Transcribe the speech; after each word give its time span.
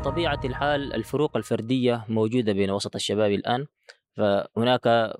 بطبيعة 0.00 0.40
الحال 0.44 0.94
الفروق 0.94 1.36
الفردية 1.36 2.04
موجودة 2.08 2.52
بين 2.52 2.70
وسط 2.70 2.94
الشباب 2.94 3.32
الآن 3.32 3.66
فهناك 4.16 5.12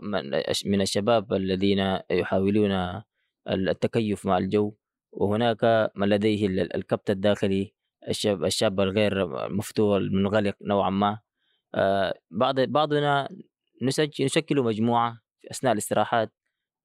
من 0.65 0.81
الشباب 0.81 1.33
الذين 1.33 1.99
يحاولون 2.11 3.03
التكيف 3.49 4.27
مع 4.27 4.39
الجو 4.39 4.75
وهناك 5.13 5.91
من 5.97 6.09
لديه 6.09 6.47
الكبت 6.47 7.11
الداخلي 7.11 7.75
الشاب 8.09 8.45
الشاب 8.45 8.81
الغير 8.81 9.29
مفتوح 9.49 9.97
المنغلق 9.97 10.55
نوعا 10.63 10.91
ما. 10.91 11.19
آه، 11.75 12.15
بعض 12.31 12.61
بعضنا 12.61 13.29
نشكل 14.21 14.63
مجموعة 14.63 15.21
في 15.41 15.51
أثناء 15.51 15.73
الاستراحات 15.73 16.33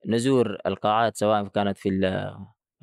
نزور 0.06 0.58
القاعات 0.66 1.18
سواء 1.18 1.48
كانت 1.48 1.78
في 1.78 1.90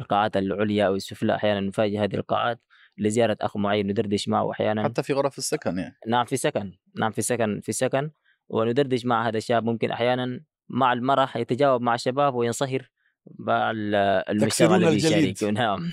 القاعات 0.00 0.36
العليا 0.36 0.86
أو 0.86 0.94
السفلى 0.94 1.34
أحيانا 1.34 1.60
نفاجئ 1.60 1.98
هذه 1.98 2.14
القاعات. 2.14 2.60
لزيارة 2.98 3.36
أخ 3.40 3.56
معين 3.56 3.86
ندردش 3.86 4.28
معه 4.28 4.50
أحيانا. 4.50 4.84
حتى 4.84 5.02
في 5.02 5.12
غرف 5.12 5.38
السكن 5.38 5.78
يعني. 5.78 5.96
نعم 6.06 6.24
في 6.24 6.36
سكن. 6.36 6.72
نعم 6.96 7.12
في 7.12 7.22
سكن 7.22 7.60
في 7.60 7.72
سكن. 7.72 8.10
وندردش 8.48 9.04
مع 9.04 9.28
هذا 9.28 9.38
الشاب 9.38 9.64
ممكن 9.64 9.90
أحيانا 9.90 10.40
مع 10.68 10.92
المرح 10.92 11.36
يتجاوب 11.36 11.82
مع 11.82 11.94
الشباب 11.94 12.34
وينصهر 12.34 12.90
مع 13.38 13.70
المجتمع 14.28 14.76
الذي 14.76 14.96
يشارك 14.96 15.42
نعم. 15.58 15.90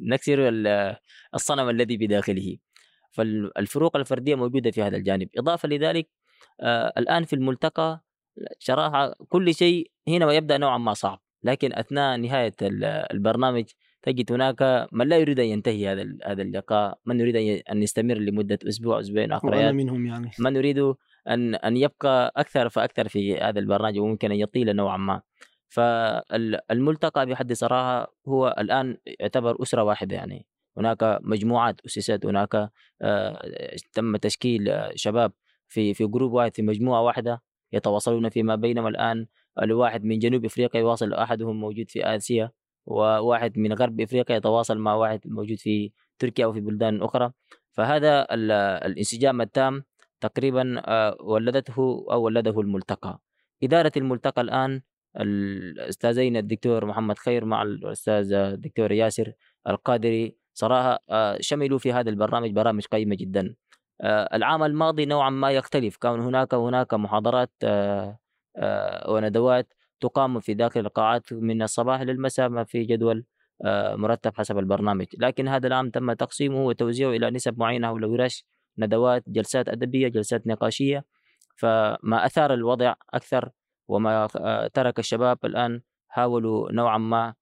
نكسر 0.00 0.48
الصنم 1.34 1.68
الذي 1.68 1.96
بداخله. 1.96 2.56
فالفروق 3.10 3.96
الفردية 3.96 4.34
موجودة 4.34 4.70
في 4.70 4.82
هذا 4.82 4.96
الجانب. 4.96 5.28
إضافة 5.38 5.68
لذلك 5.68 6.08
آه 6.60 6.92
الآن 6.98 7.24
في 7.24 7.32
الملتقى 7.32 8.04
صراحة 8.58 9.14
كل 9.28 9.54
شيء 9.54 9.90
هنا 10.08 10.32
يبدأ 10.32 10.58
نوعا 10.58 10.78
ما 10.78 10.94
صعب. 10.94 11.22
لكن 11.42 11.72
أثناء 11.72 12.16
نهاية 12.16 12.54
البرنامج 13.12 13.64
تجد 14.02 14.32
هناك 14.32 14.88
من 14.92 15.08
لا 15.08 15.18
يريد 15.18 15.40
أن 15.40 15.46
ينتهي 15.46 15.88
هذا 15.88 16.16
هذا 16.24 16.42
اللقاء، 16.42 16.98
من 17.06 17.20
يريد 17.20 17.62
أن 17.70 17.82
يستمر 17.82 18.14
لمدة 18.14 18.58
أسبوع 18.68 19.00
أسبوعين 19.00 19.32
اخرين 19.32 19.54
وأنا 19.54 19.72
منهم 19.72 20.06
يعني. 20.06 20.30
من 20.38 20.56
يريد 20.56 20.94
ان 21.28 21.54
أن 21.54 21.76
يبقى 21.76 22.32
أكثر 22.36 22.68
فأكثر 22.68 23.08
في 23.08 23.38
هذا 23.38 23.58
البرنامج 23.58 23.98
وممكن 23.98 24.32
أن 24.32 24.36
يطيل 24.36 24.76
نوعا 24.76 24.96
ما. 24.96 25.22
فالملتقى 25.68 27.26
بحد 27.26 27.52
صراحة 27.52 28.14
هو 28.28 28.54
الآن 28.58 28.96
يعتبر 29.20 29.62
أسرة 29.62 29.82
واحدة 29.82 30.16
يعني. 30.16 30.46
هناك 30.76 31.18
مجموعات 31.22 31.80
أسست 31.86 32.26
هناك 32.26 32.70
آه، 33.02 33.76
تم 33.92 34.16
تشكيل 34.16 34.72
شباب 34.94 35.32
في 35.68 35.94
في 35.94 36.06
جروب 36.06 36.32
واحد 36.32 36.54
في 36.54 36.62
مجموعة 36.62 37.02
واحدة 37.02 37.42
يتواصلون 37.72 38.28
فيما 38.28 38.56
بينهم 38.56 38.86
الآن. 38.86 39.26
الواحد 39.62 40.04
من 40.04 40.18
جنوب 40.18 40.44
إفريقيا 40.44 40.80
يواصل 40.80 41.12
أحدهم 41.12 41.60
موجود 41.60 41.90
في 41.90 42.04
آسيا. 42.04 42.50
وواحد 42.86 43.58
من 43.58 43.72
غرب 43.72 44.00
إفريقيا 44.00 44.36
يتواصل 44.36 44.78
مع 44.78 44.94
واحد 44.94 45.20
موجود 45.24 45.58
في 45.58 45.92
تركيا 46.18 46.44
أو 46.44 46.52
في 46.52 46.60
بلدان 46.60 47.02
أخرى. 47.02 47.32
فهذا 47.72 48.26
الانسجام 48.86 49.40
التام 49.40 49.84
تقريبا 50.20 50.82
آه، 50.86 51.16
ولدته 51.20 52.06
أو 52.12 52.22
ولده 52.22 52.60
الملتقى. 52.60 53.20
إدارة 53.62 53.92
الملتقى 53.96 54.42
الآن 54.42 54.82
الأستاذين 55.16 56.36
الدكتور 56.36 56.84
محمد 56.84 57.18
خير 57.18 57.44
مع 57.44 57.62
الأستاذ 57.62 58.32
الدكتور 58.32 58.92
ياسر 58.92 59.32
القادري. 59.68 60.36
صراحة 60.54 60.98
آه، 61.10 61.38
شملوا 61.40 61.78
في 61.78 61.92
هذا 61.92 62.10
البرنامج 62.10 62.50
برامج 62.50 62.86
قيمة 62.86 63.16
جدا. 63.16 63.54
آه، 64.00 64.36
العام 64.36 64.62
الماضي 64.62 65.06
نوعا 65.06 65.30
ما 65.30 65.50
يختلف. 65.50 65.96
كان 65.96 66.20
هناك 66.20 66.54
هناك 66.54 66.94
محاضرات 66.94 67.52
وندوات. 69.08 69.72
تقام 70.02 70.40
في 70.40 70.54
داخل 70.54 70.80
القاعات 70.80 71.32
من 71.32 71.62
الصباح 71.62 72.00
للمساء 72.00 72.48
ما 72.48 72.64
في 72.64 72.84
جدول 72.84 73.24
مرتب 73.94 74.32
حسب 74.36 74.58
البرنامج. 74.58 75.06
لكن 75.18 75.48
هذا 75.48 75.66
العام 75.66 75.90
تم 75.90 76.12
تقسيمه 76.12 76.64
وتوزيعه 76.66 77.10
إلى 77.10 77.30
نسب 77.30 77.58
معينة 77.58 77.86
حول 77.88 78.04
ورش 78.04 78.44
ندوات 78.78 79.24
جلسات 79.28 79.68
أدبية 79.68 80.08
جلسات 80.08 80.46
نقاشية. 80.46 81.04
فما 81.56 82.26
أثار 82.26 82.54
الوضع 82.54 82.94
أكثر 83.14 83.50
وما 83.88 84.26
ترك 84.74 84.98
الشباب 84.98 85.38
الآن 85.44 85.80
حاولوا 86.08 86.72
نوعا 86.72 86.98
ما 86.98 87.34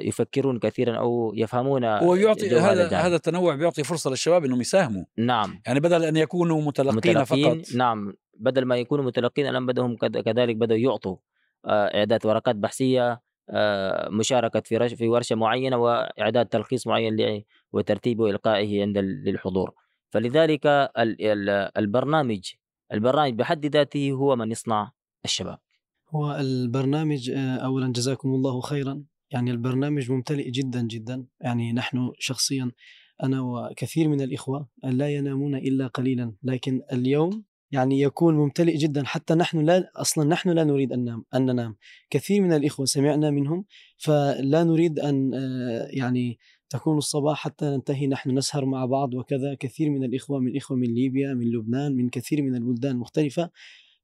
يفكرون 0.00 0.58
كثيرا 0.58 0.96
أو 0.98 1.32
يفهمون 1.34 1.84
ويعطي 1.84 2.56
هذا 2.56 2.96
هذا 2.96 3.16
التنوع 3.16 3.54
بيعطي 3.54 3.84
فرصة 3.84 4.10
للشباب 4.10 4.44
إنهم 4.44 4.60
يساهموا. 4.60 5.04
نعم. 5.18 5.60
يعني 5.66 5.80
بدل 5.80 6.04
أن 6.04 6.16
يكونوا 6.16 6.62
متلقين, 6.62 6.96
متلقين 6.96 7.24
فقط 7.24 7.74
نعم. 7.74 8.12
بدل 8.38 8.64
ما 8.64 8.76
يكونوا 8.76 9.04
متلقين 9.04 9.46
الآن 9.46 9.66
بدهم 9.66 9.96
كذلك 9.96 10.56
بدأوا 10.56 10.78
يعطوا 10.78 11.16
إعداد 11.66 12.26
ورقات 12.26 12.56
بحثية 12.56 13.22
مشاركة 14.10 14.60
في 14.60 14.96
في 14.96 15.08
ورشة 15.08 15.36
معينة 15.36 15.76
وإعداد 15.76 16.46
تلخيص 16.46 16.86
معين 16.86 17.44
وترتيبه 17.72 18.24
وإلقائه 18.24 18.82
عند 18.82 18.98
للحضور. 18.98 19.74
فلذلك 20.10 20.90
البرنامج 21.76 22.52
البرنامج 22.92 23.34
بحد 23.34 23.66
ذاته 23.66 24.12
هو 24.12 24.36
من 24.36 24.50
يصنع 24.50 24.92
الشباب. 25.24 25.58
هو 26.10 26.36
البرنامج 26.40 27.30
آه، 27.30 27.56
اولا 27.56 27.92
جزاكم 27.92 28.28
الله 28.28 28.60
خيرا. 28.60 29.04
يعني 29.30 29.50
البرنامج 29.50 30.10
ممتلئ 30.10 30.50
جدا 30.50 30.82
جدا. 30.82 31.26
يعني 31.40 31.72
نحن 31.72 32.12
شخصيا 32.18 32.70
أنا 33.22 33.40
وكثير 33.40 34.08
من 34.08 34.20
الإخوة 34.20 34.68
لا 34.84 35.08
ينامون 35.08 35.54
إلا 35.54 35.86
قليلا. 35.86 36.34
لكن 36.42 36.82
اليوم 36.92 37.44
يعني 37.70 38.00
يكون 38.00 38.34
ممتلئ 38.34 38.76
جدا. 38.76 39.04
حتى 39.04 39.34
نحن 39.34 39.60
لا 39.60 39.90
أصلا 39.96 40.24
نحن 40.24 40.50
لا 40.50 40.64
نريد 40.64 40.92
أن 40.92 41.00
ننام 41.00 41.24
أن 41.34 41.46
ننام. 41.46 41.76
كثير 42.10 42.42
من 42.42 42.52
الإخوة 42.52 42.86
سمعنا 42.86 43.30
منهم 43.30 43.64
فلا 43.98 44.64
نريد 44.64 44.98
أن 44.98 45.34
آه، 45.34 45.88
يعني 45.90 46.38
تكون 46.70 46.98
الصباح 46.98 47.38
حتى 47.38 47.64
ننتهي 47.66 48.06
نحن 48.06 48.38
نسهر 48.38 48.64
مع 48.64 48.86
بعض 48.86 49.14
وكذا. 49.14 49.54
كثير 49.60 49.90
من 49.90 50.04
الإخوة 50.04 50.40
من 50.40 50.56
إخوة 50.56 50.76
من 50.76 50.94
ليبيا 50.94 51.34
من 51.34 51.46
لبنان 51.52 51.96
من 51.96 52.08
كثير 52.08 52.42
من 52.42 52.54
البلدان 52.56 52.92
المختلفة. 52.92 53.50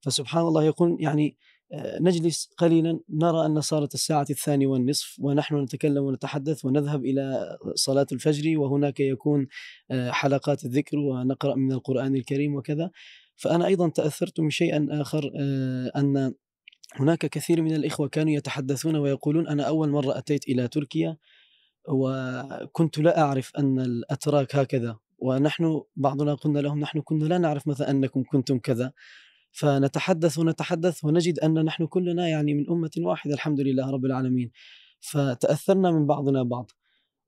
فسبحان 0.01 0.43
الله 0.43 0.65
يقول 0.65 0.97
يعني 1.01 1.37
آه، 1.73 1.99
نجلس 2.01 2.51
قليلا 2.59 3.01
نرى 3.09 3.47
أن 3.47 3.61
صارت 3.61 3.95
الساعة 3.95 4.27
الثانية 4.31 4.67
والنصف 4.67 5.17
ونحن 5.21 5.57
نتكلم 5.57 6.05
ونتحدث 6.05 6.65
ونذهب 6.65 7.05
إلى 7.05 7.57
صلاة 7.75 8.07
الفجر 8.13 8.59
وهناك 8.59 9.01
يكون 9.01 9.47
آه، 9.91 10.11
حلقات 10.11 10.65
الذكر 10.65 10.99
ونقرأ 10.99 11.55
من 11.55 11.73
القرآن 11.73 12.17
الكريم 12.17 12.55
وكذا. 12.55 12.91
فأنا 13.37 13.67
أيضا 13.67 13.89
تأثرت 13.89 14.41
من 14.41 14.51
شيء 14.51 15.01
آخر 15.01 15.31
آه، 15.41 15.93
أن 15.97 16.35
هناك 16.95 17.27
كثير 17.27 17.63
من 17.63 17.75
الإخوة 17.75 18.09
كانوا 18.09 18.33
يتحدثون 18.33 18.97
ويقولون 18.97 19.49
أنا 19.49 19.63
أول 19.63 19.91
مرة 19.91 20.19
أتيت 20.19 20.49
إلى 20.49 20.69
تركيا 20.69 21.17
وكنت 21.89 22.99
لا 22.99 23.21
أعرف 23.21 23.53
أن 23.59 23.81
الأتراك 23.81 24.57
هكذا 24.57 24.97
ونحن 25.19 25.83
بعضنا 25.97 26.35
قلنا 26.35 26.59
لهم 26.59 26.81
نحن 26.81 27.01
كنا 27.01 27.25
لا 27.25 27.39
نعرف 27.39 27.69
مثلا 27.69 27.91
أنكم 27.91 28.23
كنتم 28.23 28.59
كذا. 28.59 28.93
فنتحدث 29.53 30.39
ونتحدث 30.39 31.05
ونجد 31.05 31.39
أن 31.39 31.65
نحن 31.65 31.87
كلنا 31.87 32.29
يعني 32.29 32.55
من 32.55 32.71
أمة 32.71 32.91
واحدة 32.99 33.35
الحمد 33.35 33.61
لله 33.61 33.91
رب 33.91 34.05
العالمين. 34.05 34.51
فتأثرنا 35.01 35.91
من 35.91 36.07
بعضنا 36.07 36.43
بعض. 36.43 36.71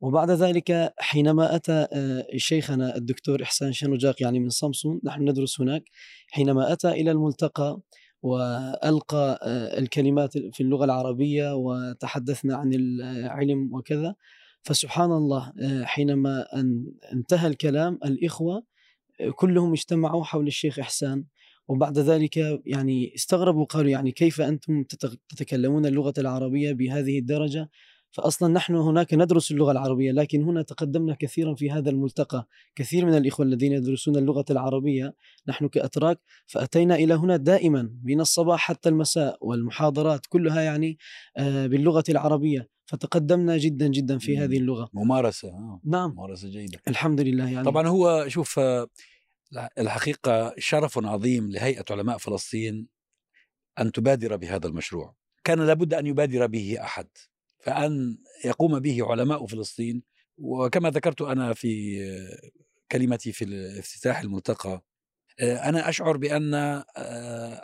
وبعد 0.01 0.31
ذلك 0.31 0.93
حينما 0.99 1.57
أتى 1.57 1.87
آه، 1.93 2.27
شيخنا 2.37 2.97
الدكتور 2.97 3.43
إحسان 3.43 3.73
شنوجاق 3.73 4.23
يعني 4.23 4.39
من 4.39 4.51
سامسون 4.51 5.01
نحن 5.05 5.29
ندرس 5.29 5.61
هناك 5.61 5.83
حينما 6.31 6.73
أتى 6.73 6.89
إلى 6.89 7.11
الملتقى 7.11 7.81
وألقى 8.23 9.39
آه، 9.43 9.79
الكلمات 9.79 10.39
في 10.39 10.61
اللغة 10.61 10.85
العربية 10.85 11.55
وتحدثنا 11.55 12.57
عن 12.57 12.75
العلم 12.75 13.75
وكذا 13.75 14.15
فسبحان 14.63 15.13
الله 15.13 15.53
آه، 15.61 15.85
حينما 15.85 16.47
أن 16.55 16.93
انتهى 17.13 17.47
الكلام 17.47 17.99
الإخوة 18.05 18.65
كلهم 19.35 19.73
اجتمعوا 19.73 20.25
حول 20.25 20.47
الشيخ 20.47 20.79
إحسان 20.79 21.25
وبعد 21.69 21.99
ذلك 21.99 22.37
يعني 22.67 23.15
استغربوا 23.15 23.65
قالوا 23.65 23.91
يعني 23.91 24.13
كيف 24.13 24.41
أنتم 24.41 24.85
تتكلمون 25.29 25.87
اللغة 25.87 26.15
العربية 26.19 26.73
بهذه 26.73 27.19
الدرجة؟ 27.19 27.71
فأصلا 28.17 28.53
نحن 28.53 28.75
هناك 28.75 29.15
ندرس 29.15 29.51
اللغة 29.51 29.73
العربية 29.73 30.13
لكن 30.13 30.43
هنا 30.43 30.63
تقدمنا 30.63 31.17
كثيرا 31.19 31.55
في 31.55 31.71
هذا 31.71 31.91
الملتقى. 31.91 32.49
كثير 32.75 33.07
من 33.07 33.15
الإخوة 33.17 33.47
الذين 33.47 33.73
يدرسون 33.73 34.17
اللغة 34.17 34.45
العربية 34.51 35.15
نحن 35.49 35.69
كأتراك 35.69 36.21
فأتينا 36.47 36.95
إلى 36.95 37.15
هنا 37.15 37.37
دائما 37.37 37.91
من 38.05 38.21
الصباح 38.21 38.61
حتى 38.61 38.89
المساء 38.89 39.39
والمحاضرات 39.41 40.27
كلها 40.27 40.61
يعني 40.61 40.99
آه، 41.37 41.67
باللغة 41.67 42.05
العربية. 42.09 42.69
فتقدمنا 42.87 43.57
جدا 43.57 43.87
جدا 43.87 44.19
في 44.19 44.39
هذه 44.39 44.57
اللغة. 44.57 44.91
ممارسة 44.95 45.49
آه. 45.49 45.81
نعم. 45.85 46.11
ممارسة 46.11 46.49
جيدة. 46.49 46.79
الحمد 46.89 47.21
لله 47.21 47.51
يعني. 47.51 47.65
طبعا 47.65 47.89
هو 47.89 48.29
شوف 48.29 48.59
آه، 48.59 48.89
الحقيقة 49.79 50.55
شرف 50.59 50.99
عظيم 50.99 51.51
لهيئة 51.51 51.85
علماء 51.91 52.19
فلسطين 52.19 52.87
أن 53.79 53.93
تبادر 53.93 54.37
بهذا 54.37 54.67
المشروع. 54.67 55.15
كان 55.45 55.67
لابد 55.67 55.95
أن 55.95 56.07
يبادر 56.07 56.47
به 56.47 56.77
أحد. 56.81 57.07
فأن 57.67 58.19
يقوم 58.45 58.79
به 58.79 58.99
علماء 59.11 59.47
فلسطين 59.47 60.03
وكما 60.39 60.91
ذكرت 60.91 61.23
أنا 61.23 61.55
في 61.55 61.99
كلمتي 62.93 63.33
في 63.33 63.45
افتتاح 63.79 64.21
الملتقى 64.21 64.83
أنا 65.41 65.89
أشعر 65.89 66.17
بأن 66.17 66.55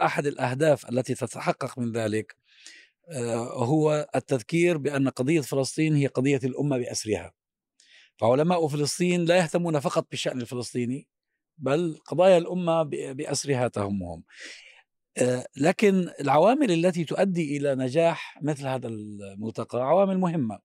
أحد 0.02 0.26
الأهداف 0.26 0.88
التي 0.88 1.14
تتحقق 1.14 1.78
من 1.78 1.92
ذلك 1.92 2.36
هو 3.52 4.08
التذكير 4.16 4.78
بأن 4.78 5.08
قضية 5.08 5.40
فلسطين 5.40 5.94
هي 5.94 6.06
قضية 6.06 6.40
الأمة 6.44 6.78
بأسرها. 6.78 7.32
فعلماء 8.16 8.68
فلسطين 8.68 9.24
لا 9.24 9.36
يهتمون 9.36 9.80
فقط 9.80 10.06
بالشأن 10.10 10.40
الفلسطيني 10.40 11.08
بل 11.58 11.98
قضايا 12.06 12.38
الأمة 12.38 12.82
بأسرها 13.12 13.68
تهمهم. 13.68 14.18
آه، 14.18 14.24
لكن 15.56 16.08
العوامل 16.20 16.70
التي 16.70 17.04
تؤدي 17.04 17.56
إلى 17.56 17.74
نجاح 17.74 18.38
مثل 18.42 18.66
هذا 18.66 18.88
الملتقى 18.88 19.78
عوامل 19.78 20.18
مهمة. 20.18 20.58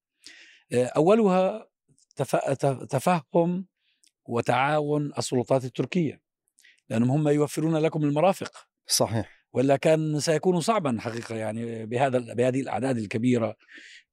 آه، 0.74 0.86
أولها 0.86 1.68
تفهم 2.90 3.66
وتعاون 4.26 5.12
السلطات 5.18 5.66
التركية 5.66 6.22
لأنهم 6.90 7.12
هم 7.12 7.28
يوفرون 7.28 7.78
لكم 7.78 8.04
المرافق. 8.04 8.52
صحيح. 8.88 9.38
ولا 9.54 9.76
كان 9.76 10.20
سيكون 10.20 10.62
صعبا 10.62 10.98
حقيقة 11.00 11.36
يعني 11.36 11.86
بهذا 11.86 12.34
بهذه 12.34 12.62
الأعداد 12.62 12.98
الكبيرة. 12.98 13.56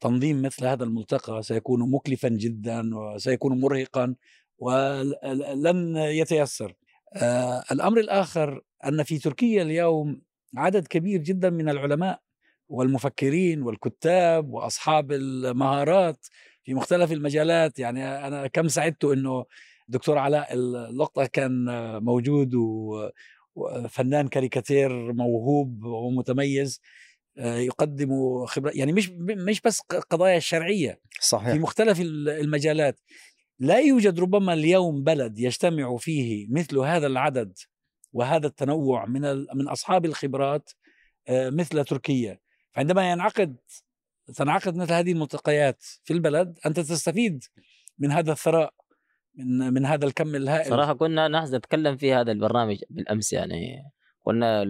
تنظيم 0.01 0.43
مثل 0.43 0.67
هذا 0.67 0.85
الملتقى 0.85 1.43
سيكون 1.43 1.91
مكلفا 1.91 2.29
جدا 2.29 2.97
وسيكون 2.97 3.61
مرهقا 3.61 4.15
ولن 4.59 5.97
يتيسر. 5.97 6.75
آه 7.17 7.65
الأمر 7.73 8.01
الآخر 8.01 8.63
أن 8.89 9.03
في 9.03 9.19
تركيا 9.19 9.63
اليوم 9.63 10.23
عدد 10.57 10.87
كبير 10.87 11.21
جدا 11.21 11.51
من 11.51 11.69
العلماء 11.69 12.21
والمفكرين 12.69 13.63
والكتاب 13.63 14.51
وأصحاب 14.51 15.13
المهارات 15.13 16.27
في 16.63 16.75
مختلف 16.75 17.13
المجالات. 17.13 17.79
يعني 17.79 18.27
أنا 18.27 18.47
كم 18.47 18.69
سعدت 18.69 19.05
أنه 19.05 19.45
دكتور 19.89 20.19
علاء 20.19 20.53
اللقطة 20.55 21.27
كان 21.27 21.67
موجود 22.05 22.55
وفنان 23.55 24.29
كاريكاتير 24.29 25.13
موهوب 25.13 25.85
ومتميز 25.85 26.81
آه، 27.39 27.57
يقدم 27.57 28.11
خبرة 28.47 28.73
يعني 28.75 28.93
مش 28.93 29.11
مش 29.21 29.61
بس 29.61 29.81
قضايا 29.81 30.37
الشرعية 30.37 31.01
صحيح. 31.21 31.53
في 31.53 31.59
مختلف 31.59 32.01
المجالات. 32.01 33.01
لا 33.59 33.79
يوجد 33.79 34.21
ربما 34.21 34.53
اليوم 34.53 35.05
بلد 35.05 35.39
يجتمع 35.39 35.97
فيه 35.97 36.47
مثل 36.51 36.79
هذا 36.79 37.07
العدد 37.07 37.59
وهذا 38.15 38.47
التنوع 38.47 39.07
من 39.07 39.21
من 39.55 39.69
أصحاب 39.69 40.05
الخبرات 40.05 40.71
آه، 41.29 41.51
مثل 41.51 41.85
تركيا. 41.85 42.39
فعندما 42.73 43.11
ينعقد 43.11 43.57
تنعقد 44.37 44.77
مثل 44.77 44.93
هذه 44.93 45.13
الملتقيات 45.13 45.83
في 46.05 46.13
البلد 46.13 46.59
أنت 46.67 46.81
تستفيد 46.81 47.45
من 47.99 48.13
هذا 48.13 48.33
الثراء 48.33 48.75
من 49.35 49.73
من 49.73 49.87
هذا 49.87 50.07
الكم 50.07 50.35
الهائل. 50.35 50.71
صراحة 50.71 50.93
كنا 50.93 51.29
نحن 51.29 51.55
نتكلم 51.55 51.97
في 51.97 52.13
هذا 52.13 52.33
البرنامج 52.33 52.79
بالأمس 52.91 53.33
يعني. 53.33 53.83
قلنا 54.27 54.63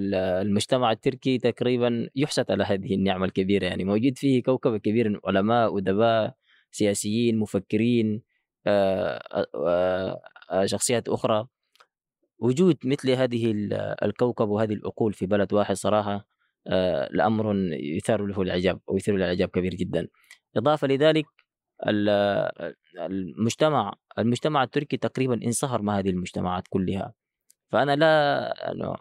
المجتمع 0.43 0.93
التركي 0.93 1.39
تقريبا 1.39 2.09
يحسد 2.17 2.51
على 2.51 2.65
هذه 2.65 2.95
النعمة 2.95 3.27
الكبيرة 3.27 3.65
يعني. 3.65 3.85
موجود 3.85 4.19
فيه 4.19 4.43
كوكب 4.43 4.77
كبير 4.77 5.09
من 5.09 5.21
علماء 5.25 5.79
أدباء 5.79 6.35
سياسيين 6.71 7.39
مفكرين 7.39 8.23
آه، 8.67 9.47
آه، 10.51 10.67
شخصيات 10.67 11.09
أخرى. 11.09 11.47
وجود 12.45 12.77
مثل 12.85 13.11
هذه 13.11 13.53
الكوكب 14.03 14.49
وهذه 14.49 14.73
العقول 14.73 15.13
في 15.13 15.27
بلد 15.27 15.53
واحد 15.53 15.77
صراحة 15.77 16.27
الامر 17.15 17.55
يثار 17.73 18.27
له 18.27 18.43
الاعجاب 18.43 18.81
أو 18.89 18.97
يثير 18.97 19.17
الاعجاب 19.17 19.49
كبير 19.49 19.75
جدا. 19.75 20.09
إضافة 20.57 20.87
لذلك 20.87 21.27
المجتمع 22.99 23.95
المجتمع 24.19 24.63
التركي 24.63 24.97
تقريبا 24.97 25.41
انصهر 25.45 25.83
مع 25.83 25.99
هذه 25.99 26.11
المجتمعات 26.11 26.69
كلها. 26.69 27.15
فأنا 27.73 27.97
لا 27.97 28.97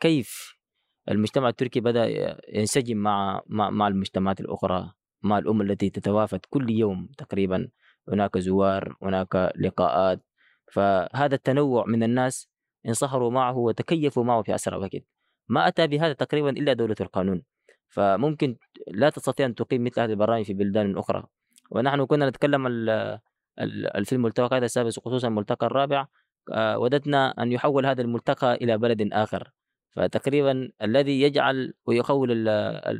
كيف 0.00 0.56
المجتمع 1.08 1.48
التركي 1.48 1.80
بدأ 1.80 2.06
ينسجم 2.48 2.96
مع 2.96 3.42
مع, 3.46 3.70
مع 3.70 3.88
المجتمعات 3.88 4.40
الأخرى؟ 4.40 4.92
مع 5.22 5.38
الأمم 5.38 5.62
التي 5.62 5.90
تتوافد 5.90 6.40
كل 6.50 6.70
يوم 6.70 7.08
تقريبا. 7.18 7.68
هناك 8.08 8.38
زوار 8.38 8.96
هناك 9.02 9.52
لقاءات. 9.58 10.20
فهذا 10.72 11.34
التنوع 11.34 11.84
من 11.86 12.02
الناس 12.02 12.51
انصهروا 12.86 13.30
معه 13.30 13.56
وتكيفوا 13.56 14.24
معه 14.24 14.42
في 14.42 14.54
أسرع 14.54 14.76
وقت. 14.76 15.02
ما 15.48 15.68
أتى 15.68 15.86
بهذا 15.86 16.12
تقريبا 16.12 16.50
إلا 16.50 16.72
دولة 16.72 16.96
القانون. 17.00 17.42
فممكن 17.88 18.56
لا 18.88 19.10
تستطيع 19.10 19.46
أن 19.46 19.54
تقيم 19.54 19.84
مثل 19.84 20.00
هذه 20.00 20.10
البرامج 20.10 20.44
في 20.44 20.54
بلدان 20.54 20.98
أخرى. 20.98 21.24
ونحن 21.70 22.04
كنا 22.06 22.28
نتكلم 22.28 22.66
في 24.04 24.12
الملتقى 24.12 24.58
السادس 24.58 24.98
خصوصا 24.98 25.28
الملتقى 25.28 25.66
الرابع. 25.66 26.06
آه، 26.52 26.78
وددنا 26.78 27.30
أن 27.42 27.52
يحول 27.52 27.86
هذا 27.86 28.02
الملتقى 28.02 28.54
إلى 28.54 28.78
بلد 28.78 29.12
آخر. 29.12 29.50
فتقريبا 29.96 30.70
الذي 30.82 31.22
يجعل 31.22 31.74
ويخول 31.86 32.48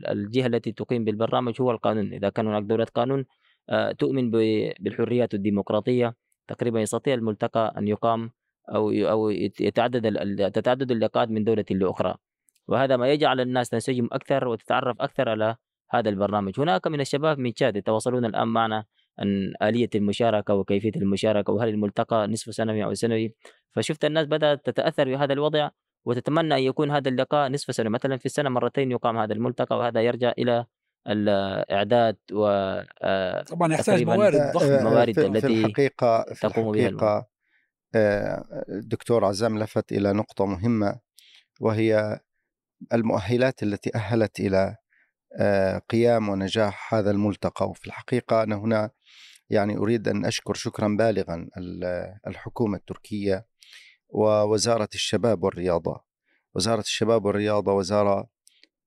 الجهة 0.09 0.47
التي 0.47 0.73
تقيم 0.73 1.05
بالبرنامج 1.05 1.61
هو 1.61 1.71
القانون. 1.71 2.13
إذا 2.13 2.29
كان 2.29 2.47
هناك 2.47 2.63
دولة 2.63 2.87
قانون 2.95 3.25
آه، 3.71 3.93
تؤمن 3.93 4.31
بالحريات 4.31 5.35
الديمقراطية. 5.35 6.15
تقريبا 6.49 6.81
يستطيع 6.81 7.15
الملتقى 7.15 7.75
أن 7.79 7.89
يقام 7.89 8.31
أو 8.69 8.91
أو 8.91 9.31
يتعدد 9.61 10.03
تتعدد 10.55 10.91
اللقاءات 10.91 11.31
من 11.31 11.45
دولة 11.45 11.65
لأخرى. 11.71 12.15
وهذا 12.69 12.97
ما 12.97 13.09
يجعل 13.09 13.41
الناس 13.41 13.69
تنسجم 13.69 14.09
أكثر 14.13 14.49
وتتعرف 14.49 15.01
أكثر 15.01 15.29
على 15.29 15.57
هذا 15.91 16.09
البرنامج. 16.09 16.61
هناك 16.61 16.87
من 16.87 17.01
الشباب 17.01 17.39
من 17.39 17.55
تشاد 17.55 17.77
يتواصلون 17.77 18.25
الآن 18.25 18.49
معنا 18.49 18.85
عن 19.19 19.53
آلية 19.63 19.91
المشاركة 19.95 20.55
وكيفية 20.55 20.93
المشاركة 20.97 21.53
وهل 21.53 21.69
الملتقى 21.69 22.27
نصف 22.29 22.55
سنوي 22.55 22.85
أو 22.85 22.95
سنوي. 22.95 23.35
فشفت 23.73 24.05
الناس 24.05 24.27
بدأت 24.27 24.67
تتأثر 24.67 25.05
بهذا 25.05 25.33
الوضع 25.33 25.71
وتتمنى 26.05 26.55
أن 26.55 26.63
يكون 26.63 26.91
هذا 26.91 27.09
اللقاء 27.09 27.51
نصف 27.51 27.75
سنة 27.75 27.91
مثلا 27.91 28.17
في 28.17 28.27
السنة 28.27 28.51
مرتين 28.51 28.91
يقام 28.91 29.19
هذا 29.19 29.33
الملتقى 29.33 29.79
وهذا 29.79 30.03
يرجع 30.03 30.33
إلى 30.39 30.67
الإعداد 31.09 32.17
و 32.33 32.47
آه، 33.03 33.43
طبعا 33.43 33.73
يحتاج 33.73 34.03
موارد 34.03 34.53
ضخمة. 34.55 34.79
الموارد 34.79 35.15
في 35.15 35.27
التي 35.27 35.41
في 35.41 35.67
الحقيقة 35.67 36.25
في 36.35 36.49
تقوم 36.49 36.73
بها 36.73 36.89
الحقيقة 36.89 37.32
الدكتور 37.95 39.25
عزام 39.25 39.59
لفت 39.59 39.93
إلى 39.93 40.13
نقطة 40.13 40.47
مهمة 40.47 41.01
وهي 41.61 42.21
المؤهلات 42.93 43.63
التي 43.63 43.91
أهلت 43.95 44.41
إلى 44.41 44.77
قيام 45.89 46.29
ونجاح 46.29 46.95
هذا 46.95 47.11
الملتقى. 47.11 47.69
وفي 47.69 47.87
الحقيقة 47.87 48.43
أنا 48.43 48.57
هنا 48.57 48.91
يعني 49.51 49.77
أريد 49.77 50.09
أن 50.09 50.27
أشكر 50.27 50.55
شكرا 50.55 50.97
بالغا 50.99 51.49
الحكومة 52.27 52.77
التركية 52.77 53.47
ووزارة 54.09 54.89
الشباب 54.95 55.43
والرياضة. 55.43 56.05
وزارة 56.55 56.81
الشباب 56.81 57.25
والرياضة 57.25 57.73
وزارة 57.73 58.29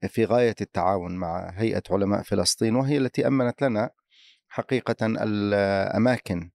في 0.08 0.26
غاية 0.26 0.56
التعاون 0.62 1.16
مع 1.16 1.54
هيئة 1.56 1.84
علماء 1.92 2.22
فلسطين 2.24 2.76
وهي 2.76 2.98
التي 2.98 3.28
أمنت 3.28 3.62
لنا 3.62 3.90
حقيقة 4.48 4.96
الأماكن 5.02 6.52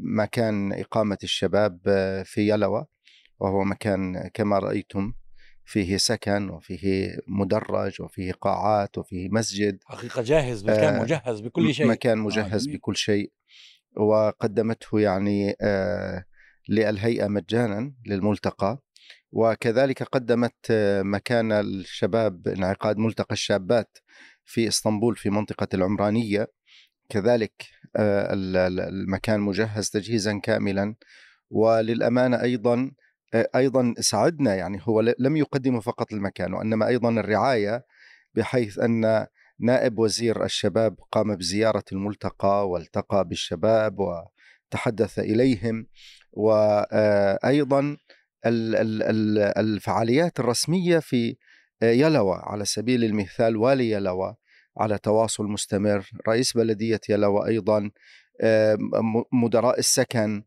مكان 0.00 0.72
إقامة 0.72 1.18
الشباب 1.22 1.80
في 2.24 2.48
يلوى 2.48 2.86
وهو 3.40 3.64
مكان 3.64 4.30
كما 4.34 4.58
رأيتم 4.58 5.12
فيه 5.64 5.96
سكن 5.96 6.50
وفيه 6.50 7.18
مدرج 7.28 8.02
وفيه 8.02 8.32
قاعات 8.32 8.98
وفيه 8.98 9.28
مسجد. 9.28 9.78
حقيقة 9.86 10.22
جاهز 10.22 10.64
مكان 10.64 10.94
آه 10.94 11.02
مجهز 11.02 11.40
بكل 11.40 11.74
شيء. 11.74 11.86
مكان 11.86 12.18
آه، 12.18 12.22
مجهز 12.22 12.68
آه 12.68 12.72
بكل 12.72 12.96
شيء. 12.96 13.32
وقدمته 13.96 15.00
يعني 15.00 15.56
آه 15.60 16.24
للهيئة 16.68 17.26
مجانا 17.26 17.94
للملتقى. 18.06 18.82
وكذلك 19.32 20.02
قدمت 20.02 20.54
آه، 20.70 21.02
مكان 21.02 21.52
الشباب 21.52 22.48
انعقاد 22.48 22.96
ملتقى 22.98 23.32
الشابات 23.32 23.98
في 24.44 24.68
إسطنبول 24.68 25.16
في 25.16 25.30
منطقة 25.30 25.68
العمرانية. 25.74 26.48
كذلك 27.10 27.52
آه، 27.96 28.28
المكان 28.88 29.40
مجهز 29.40 29.90
تجهيزا 29.90 30.38
كاملا. 30.38 30.94
وللأمانة 31.50 32.42
أيضا 32.42 32.90
أيضا 33.34 33.94
ساعدنا 34.00 34.54
يعني 34.54 34.78
هو 34.82 35.00
لم 35.18 35.36
يقدم 35.36 35.80
فقط 35.80 36.12
المكان 36.12 36.54
وإنما 36.54 36.86
أيضا 36.86 37.10
الرعاية 37.10 37.84
بحيث 38.34 38.78
أن 38.78 39.26
نائب 39.60 39.98
وزير 39.98 40.44
الشباب 40.44 40.96
قام 41.12 41.36
بزيارة 41.36 41.84
الملتقى 41.92 42.68
والتقى 42.68 43.24
بالشباب 43.24 43.96
وتحدث 43.98 45.18
إليهم. 45.18 45.86
وأيضا 46.32 47.96
الفعاليات 49.56 50.40
الرسمية 50.40 50.98
في 50.98 51.36
يلوى 51.82 52.40
على 52.42 52.64
سبيل 52.64 53.04
المثال 53.04 53.56
والي 53.56 53.90
يلوى 53.90 54.36
على 54.80 54.98
تواصل 54.98 55.44
مستمر. 55.44 56.10
رئيس 56.28 56.52
بلدية 56.52 57.00
يلوى 57.08 57.48
أيضا 57.48 57.90
مدراء 59.32 59.78
السكن 59.78 60.42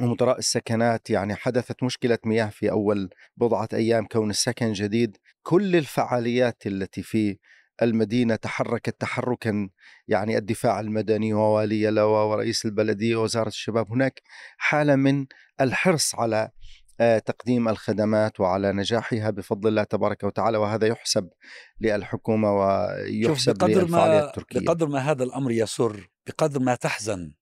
ومدراء 0.00 0.38
السكنات 0.38 1.10
يعني 1.10 1.34
حدثت 1.34 1.82
مشكلة 1.82 2.18
مياه 2.24 2.46
في 2.46 2.70
أول 2.70 3.10
بضعة 3.36 3.68
أيام 3.72 4.06
كون 4.06 4.30
السكن 4.30 4.72
جديد. 4.72 5.16
كل 5.42 5.76
الفعاليات 5.76 6.66
التي 6.66 7.02
في 7.02 7.38
المدينة 7.82 8.36
تحركت 8.36 9.00
تحركا 9.00 9.68
يعني 10.08 10.38
الدفاع 10.38 10.80
المدني 10.80 11.34
ووالي 11.34 11.82
يلوى 11.82 12.24
ورئيس 12.24 12.64
البلدية 12.64 13.16
ووزارة 13.16 13.48
الشباب 13.48 13.90
هناك 13.90 14.22
حالة 14.56 14.96
من 14.96 15.26
الحرص 15.60 16.14
على 16.14 16.36
آه، 16.36 16.50
تقديم 17.26 17.68
الخدمات 17.68 18.40
وعلى 18.40 18.72
نجاحها 18.72 19.30
بفضل 19.30 19.68
الله 19.68 19.84
تبارك 19.84 20.24
وتعالى 20.24 20.58
وهذا 20.58 20.86
يحسب 20.86 21.28
للحكومة 21.80 22.52
ويحسب 22.52 23.64
للفعاليات 23.64 24.24
التركية. 24.24 24.60
بقدر 24.60 24.88
ما 24.88 24.98
هذا 24.98 25.24
الأمر 25.24 25.50
يسر 25.50 26.10
بقدر 26.26 26.60
ما 26.60 26.74
تحزن 26.74 27.32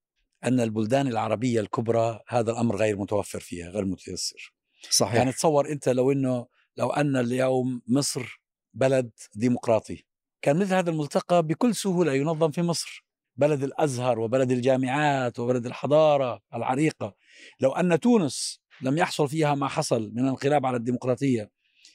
أن 0.45 0.61
البلدان 0.61 1.07
العربية 1.07 1.61
الكبرى 1.61 2.21
هذا 2.29 2.51
الأمر 2.51 2.77
غير 2.77 2.97
متوفر 2.97 3.41
فيها 3.41 3.69
غير 3.69 3.85
متيسر. 3.85 4.55
صحيح. 4.91 5.15
يعني 5.15 5.33
تصور 5.33 5.69
أنت 5.69 5.89
لو 5.89 6.13
إنه 6.13 6.47
لو 6.77 6.91
أن 6.91 7.17
اليوم 7.17 7.83
مصر 7.89 8.41
بلد 8.75 9.11
ديمقراطي 9.35 10.05
كان 10.43 10.59
مثل 10.59 10.75
هذا 10.75 10.91
الملتقى 10.91 11.43
بكل 11.43 11.75
سهولة 11.75 12.13
ينظم 12.13 12.51
في 12.51 12.63
مصر. 12.63 13.05
بلد 13.37 13.63
الأزهر 13.63 14.19
وبلد 14.19 14.51
الجامعات 14.51 15.39
وبلد 15.39 15.67
الحضارة 15.67 16.43
العريقة. 16.55 17.15
لو 17.61 17.73
أن 17.73 18.01
تونس 18.01 18.60
لم 18.83 18.99
يحصل 18.99 19.29
فيها 19.29 19.55
ما 19.55 19.69
حصل 19.69 20.11
من 20.15 20.29
انقلاب 20.29 20.67
على 20.67 20.77
الديمقراطية. 20.77 21.51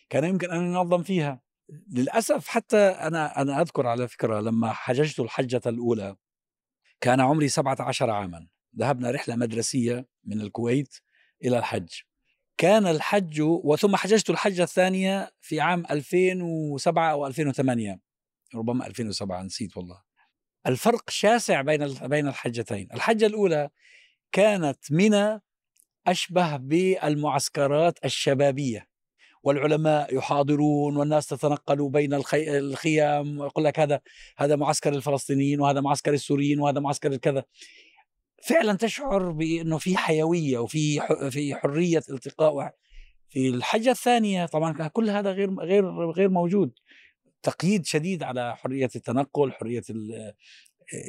كان 0.10 0.24
يمكن 0.24 0.52
أن 0.52 0.66
ينظم 0.66 1.04
فيها. 1.04 1.42
للأسف 1.92 2.48
حتى 2.48 2.78
أنا 2.78 3.42
أنا 3.42 3.62
أذكر 3.62 3.88
على 3.88 4.08
فكرة 4.08 4.40
لما 4.40 4.72
حججت 4.74 5.20
الحجة 5.20 5.62
الأولى 5.66 6.16
كان 7.02 7.20
عمري 7.20 7.50
17 7.50 8.10
عاما. 8.10 8.48
ذهبنا 8.78 9.12
رحلة 9.12 9.36
مدرسية 9.36 10.08
من 10.24 10.42
الكويت 10.42 10.96
إلى 11.44 11.58
الحج. 11.58 11.90
كان 12.58 12.88
الحج 12.88 13.42
وثم 13.42 13.96
حججت 13.96 14.30
الحجة 14.30 14.64
الثانية 14.64 15.32
في 15.42 15.62
عام 15.62 15.84
2007 15.92 17.12
أو 17.12 17.28
2008 17.28 18.00
ربما 18.56 18.88
2007 18.88 19.44
نسيت 19.44 19.78
والله. 19.78 20.02
الفرق 20.68 21.10
شاسع 21.10 21.62
بين 21.62 21.88
بين 21.88 22.28
الحجتين. 22.28 22.88
الحجة 22.94 23.26
الأولى 23.26 23.70
كانت 24.32 24.92
منى 24.92 25.42
أشبه 26.08 26.58
بالمعسكرات 26.58 28.06
الشبابية 28.06 28.88
والعلماء 29.44 30.16
يحاضرون 30.16 30.98
والناس 30.98 31.28
تتنقل 31.28 31.90
بين 31.90 32.14
الخي... 32.14 32.58
الخيام 32.58 33.40
ويقول 33.40 33.66
لك 33.66 33.80
هذا 33.80 34.02
هذا 34.38 34.56
معسكر 34.56 34.94
الفلسطينيين 34.94 35.62
وهذا 35.62 35.82
معسكر 35.82 36.14
السوريين 36.14 36.60
وهذا 36.60 36.80
معسكر 36.80 37.12
الكذا 37.12 37.44
فعلا 38.44 38.74
تشعر 38.74 39.32
بأنه 39.32 39.78
في 39.78 39.98
حيوية 39.98 40.60
وفي. 40.60 41.00
في 41.32 41.56
حرية 41.56 42.04
التقاء 42.10 42.76
في 43.30 43.50
الحجه 43.50 43.92
الثانية 43.92 44.46
طبعا 44.46 44.88
كل 44.88 45.10
هذا 45.10 45.32
غير 45.32 45.54
غير 45.60 46.12
غير 46.12 46.30
موجود. 46.30 46.72
تقييد 47.44 47.86
شديد 47.86 48.24
على 48.24 48.56
حرية 48.56 48.90
التنقل 48.96 49.52
حرية 49.52 49.84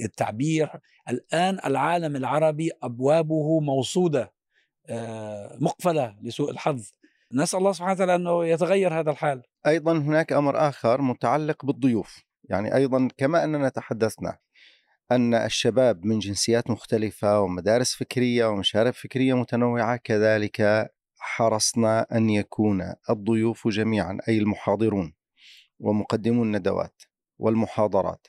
التعبير. 0.05 0.71
الآن 1.09 1.59
العالم 1.65 2.17
العربي 2.17 2.71
أبوابه 2.83 3.61
موصودة. 3.61 4.36
مقفلة 5.61 6.17
لسوء 6.23 6.51
الحظ. 6.51 6.91
نسأل 7.33 7.59
الله 7.59 7.73
سبحانه 7.73 7.93
وتعالى 7.93 8.15
أنه 8.15 8.47
يتغير 8.47 9.01
هذا 9.01 9.11
الحال. 9.11 9.43
أيضا 9.67 9.99
هناك 9.99 10.33
أمر 10.33 10.69
آخر 10.69 11.03
متعلق 11.03 11.65
بالضيوف. 11.65 12.23
يعني 12.45 12.75
أيضا 12.75 13.09
كما 13.17 13.45
أننا 13.45 13.69
تحدثنا 13.69 14.39
أن 15.13 15.35
الشباب 15.35 16.05
من 16.05 16.19
جنسيات 16.19 16.71
مختلفة 16.71 17.41
ومدارس 17.41 17.95
فكرية 17.95 18.47
ومشارب 18.47 18.93
فكرية 18.93 19.35
متنوعة 19.35 19.97
كذلك 19.97 20.91
حرصنا 21.19 22.07
أن 22.13 22.31
يكون 22.31 22.95
الضيوف 23.11 23.69
جميعا 23.69 24.19
أي 24.29 24.39
المحاضرون 24.39 25.15
ومقدمو 25.79 26.43
الندوات 26.43 27.03
والمحاضرات 27.39 28.27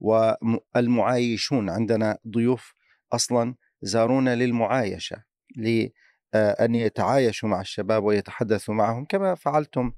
والمعايشون 0.00 1.70
عندنا 1.70 2.18
ضيوف 2.28 2.74
أصلا 3.12 3.54
زارونا 3.82 4.34
للمعايشة. 4.34 5.33
لأن 5.56 6.74
يتعايشوا 6.74 7.48
مع 7.48 7.60
الشباب 7.60 8.04
ويتحدثوا 8.04 8.74
معهم 8.74 9.04
كما 9.04 9.34
فعلتم 9.34 9.92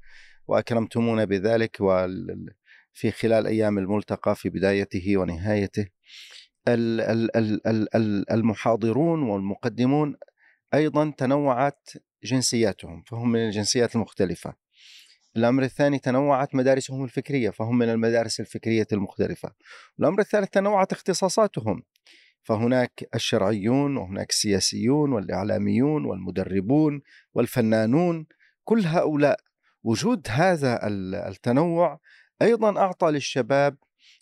وأكرمتمونا 0.49 1.25
بذلك 1.25 1.77
في 2.93 3.11
خلال 3.11 3.47
أيام 3.47 3.79
الملتقى 3.79 4.37
في 4.37 4.49
بدايته 4.49 5.17
ونهايته. 5.17 5.87
المحاضرون 8.31 9.23
والمقدمون 9.23 10.17
أيضا 10.75 11.13
تنوعت 11.19 11.89
جنسياتهم 12.25 13.03
فهم 13.07 13.33
من 13.33 13.47
الجنسيات 13.47 13.97
المختلفة. 13.97 14.55
الأمر 15.37 15.63
الثاني 15.63 15.99
تنوعت 15.99 16.55
مدارسهم 16.55 17.05
الفكرية 17.05 17.51
فهم 17.51 17.79
من 17.79 17.89
المدارس 17.89 18.41
الفكرية 18.41 18.87
المختلفة. 18.93 19.53
الأمر 20.01 20.21
الثالث 20.21 20.51
تنوعت 20.51 20.93
اختصاصاتهم. 20.93 21.83
فهناك 22.47 23.09
الشرعيون 23.15 23.97
وهناك 23.97 24.31
السياسيون 24.31 25.13
والإعلاميون 25.13 26.05
والمدربون 26.05 27.03
والفنانون 27.35 28.27
كل 28.65 28.81
هؤلاء 28.87 29.41
وجود 29.85 30.27
هذا 30.31 30.81
التنوع 31.29 32.01
أيضا 32.43 32.79
أعطى 32.81 33.11
للشباب 33.11 33.77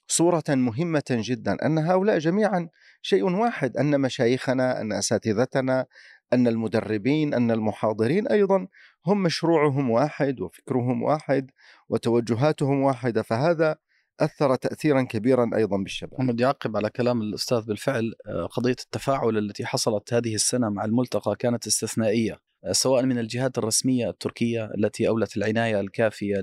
صورة 0.08 0.44
مهمة 0.48 1.04
جدا 1.10 1.66
أن 1.66 1.78
هؤلاء 1.78 2.18
جميعا 2.18 2.68
شيء 3.02 3.24
واحد 3.24 3.76
أن 3.76 4.00
مشايخنا 4.00 4.80
أن 4.80 4.92
أساتذتنا 4.92 5.86
أن 6.32 6.46
المدربين 6.48 7.34
أن 7.34 7.50
المحاضرين 7.50 8.28
أيضا 8.28 8.66
هم 9.06 9.22
مشروعهم 9.22 9.90
واحد 9.90 10.40
وفكرهم 10.40 11.02
واحد 11.02 11.50
وتوجهاتهم 11.88 12.80
واحدة 12.82 13.22
فهذا 13.22 13.76
أثر 14.20 14.56
تاثيرا 14.56 15.02
كبيرا 15.02 15.50
أيضا 15.54 15.76
بالشباب. 15.76 16.14
محمد 16.14 16.40
يعقب 16.40 16.76
على 16.76 16.90
كلام 16.90 17.22
الأستاذ 17.22 17.66
بالفعل 17.66 18.14
آه، 18.26 18.46
قضية 18.46 18.70
التفاعل 18.70 19.38
التي 19.38 19.66
حصلت 19.66 20.14
هذه 20.14 20.34
السنة 20.34 20.68
مع 20.68 20.84
الملتقى 20.84 21.36
كانت 21.36 21.66
استثنائية 21.66 22.40
آه، 22.64 22.72
سواء 22.72 23.02
من 23.02 23.18
الجهات 23.18 23.58
الرسمية 23.58 24.10
التركية 24.10 24.70
التي 24.78 25.08
أولت 25.08 25.36
العناية 25.36 25.80
الكافية 25.80 26.36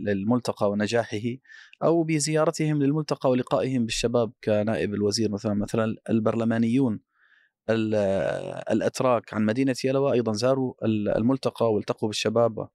للملتقى 0.00 0.70
ونجاحه 0.70 1.18
أو 1.82 2.02
بزيارتهم 2.02 2.82
للملتقى 2.82 3.30
ولقائهم 3.30 3.84
بالشباب 3.84 4.32
كنائب 4.44 4.94
الوزير 4.94 5.30
مثلا 5.30 5.54
مثلا 5.54 5.96
البرلمانيون 6.10 7.00
الأتراك 8.70 9.34
عن 9.34 9.44
مدينة 9.44 9.74
يلوى 9.84 10.12
أيضا 10.12 10.32
زاروا 10.32 10.74
الملتقى 11.16 11.72
والتقوا 11.72 12.08
بالشباب 12.08 12.68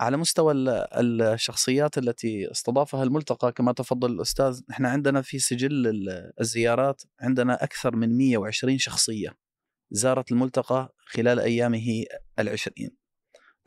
على 0.00 0.16
مستوى 0.16 0.54
الشخصيات 0.94 1.98
التي 1.98 2.50
استضافها 2.50 3.02
الملتقى 3.02 3.52
كما 3.52 3.72
تفضل 3.72 4.12
الأستاذ 4.12 4.60
نحن 4.70 4.86
عندنا 4.86 5.22
في 5.22 5.38
سجل 5.38 6.08
الزيارات 6.40 7.02
عندنا 7.20 7.64
أكثر 7.64 7.96
من 7.96 8.16
120 8.18 8.78
شخصية 8.78 9.36
زارت 9.90 10.32
الملتقى 10.32 10.94
خلال 11.06 11.40
أيامه 11.40 12.04
العشرين. 12.38 12.96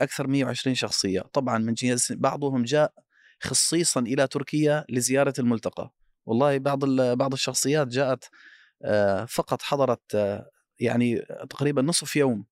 أكثر 0.01 0.27
120 0.27 0.75
شخصية. 0.75 1.21
طبعا 1.21 1.57
من 1.57 1.73
جنس 1.73 2.11
بعضهم 2.11 2.63
جاء 2.63 2.93
خصيصا 3.41 3.99
إلى 3.99 4.27
تركيا 4.27 4.85
لزيارة 4.89 5.33
الملتقى. 5.39 5.93
والله 6.25 6.57
بعض 6.57 6.85
بعض 6.99 7.33
الشخصيات 7.33 7.87
جاءت 7.87 8.29
آه، 8.83 9.25
فقط 9.25 9.61
حضرت 9.61 10.15
آه، 10.15 10.49
يعني 10.79 11.21
تقريبا 11.49 11.81
نصف 11.81 12.15
يوم. 12.15 12.45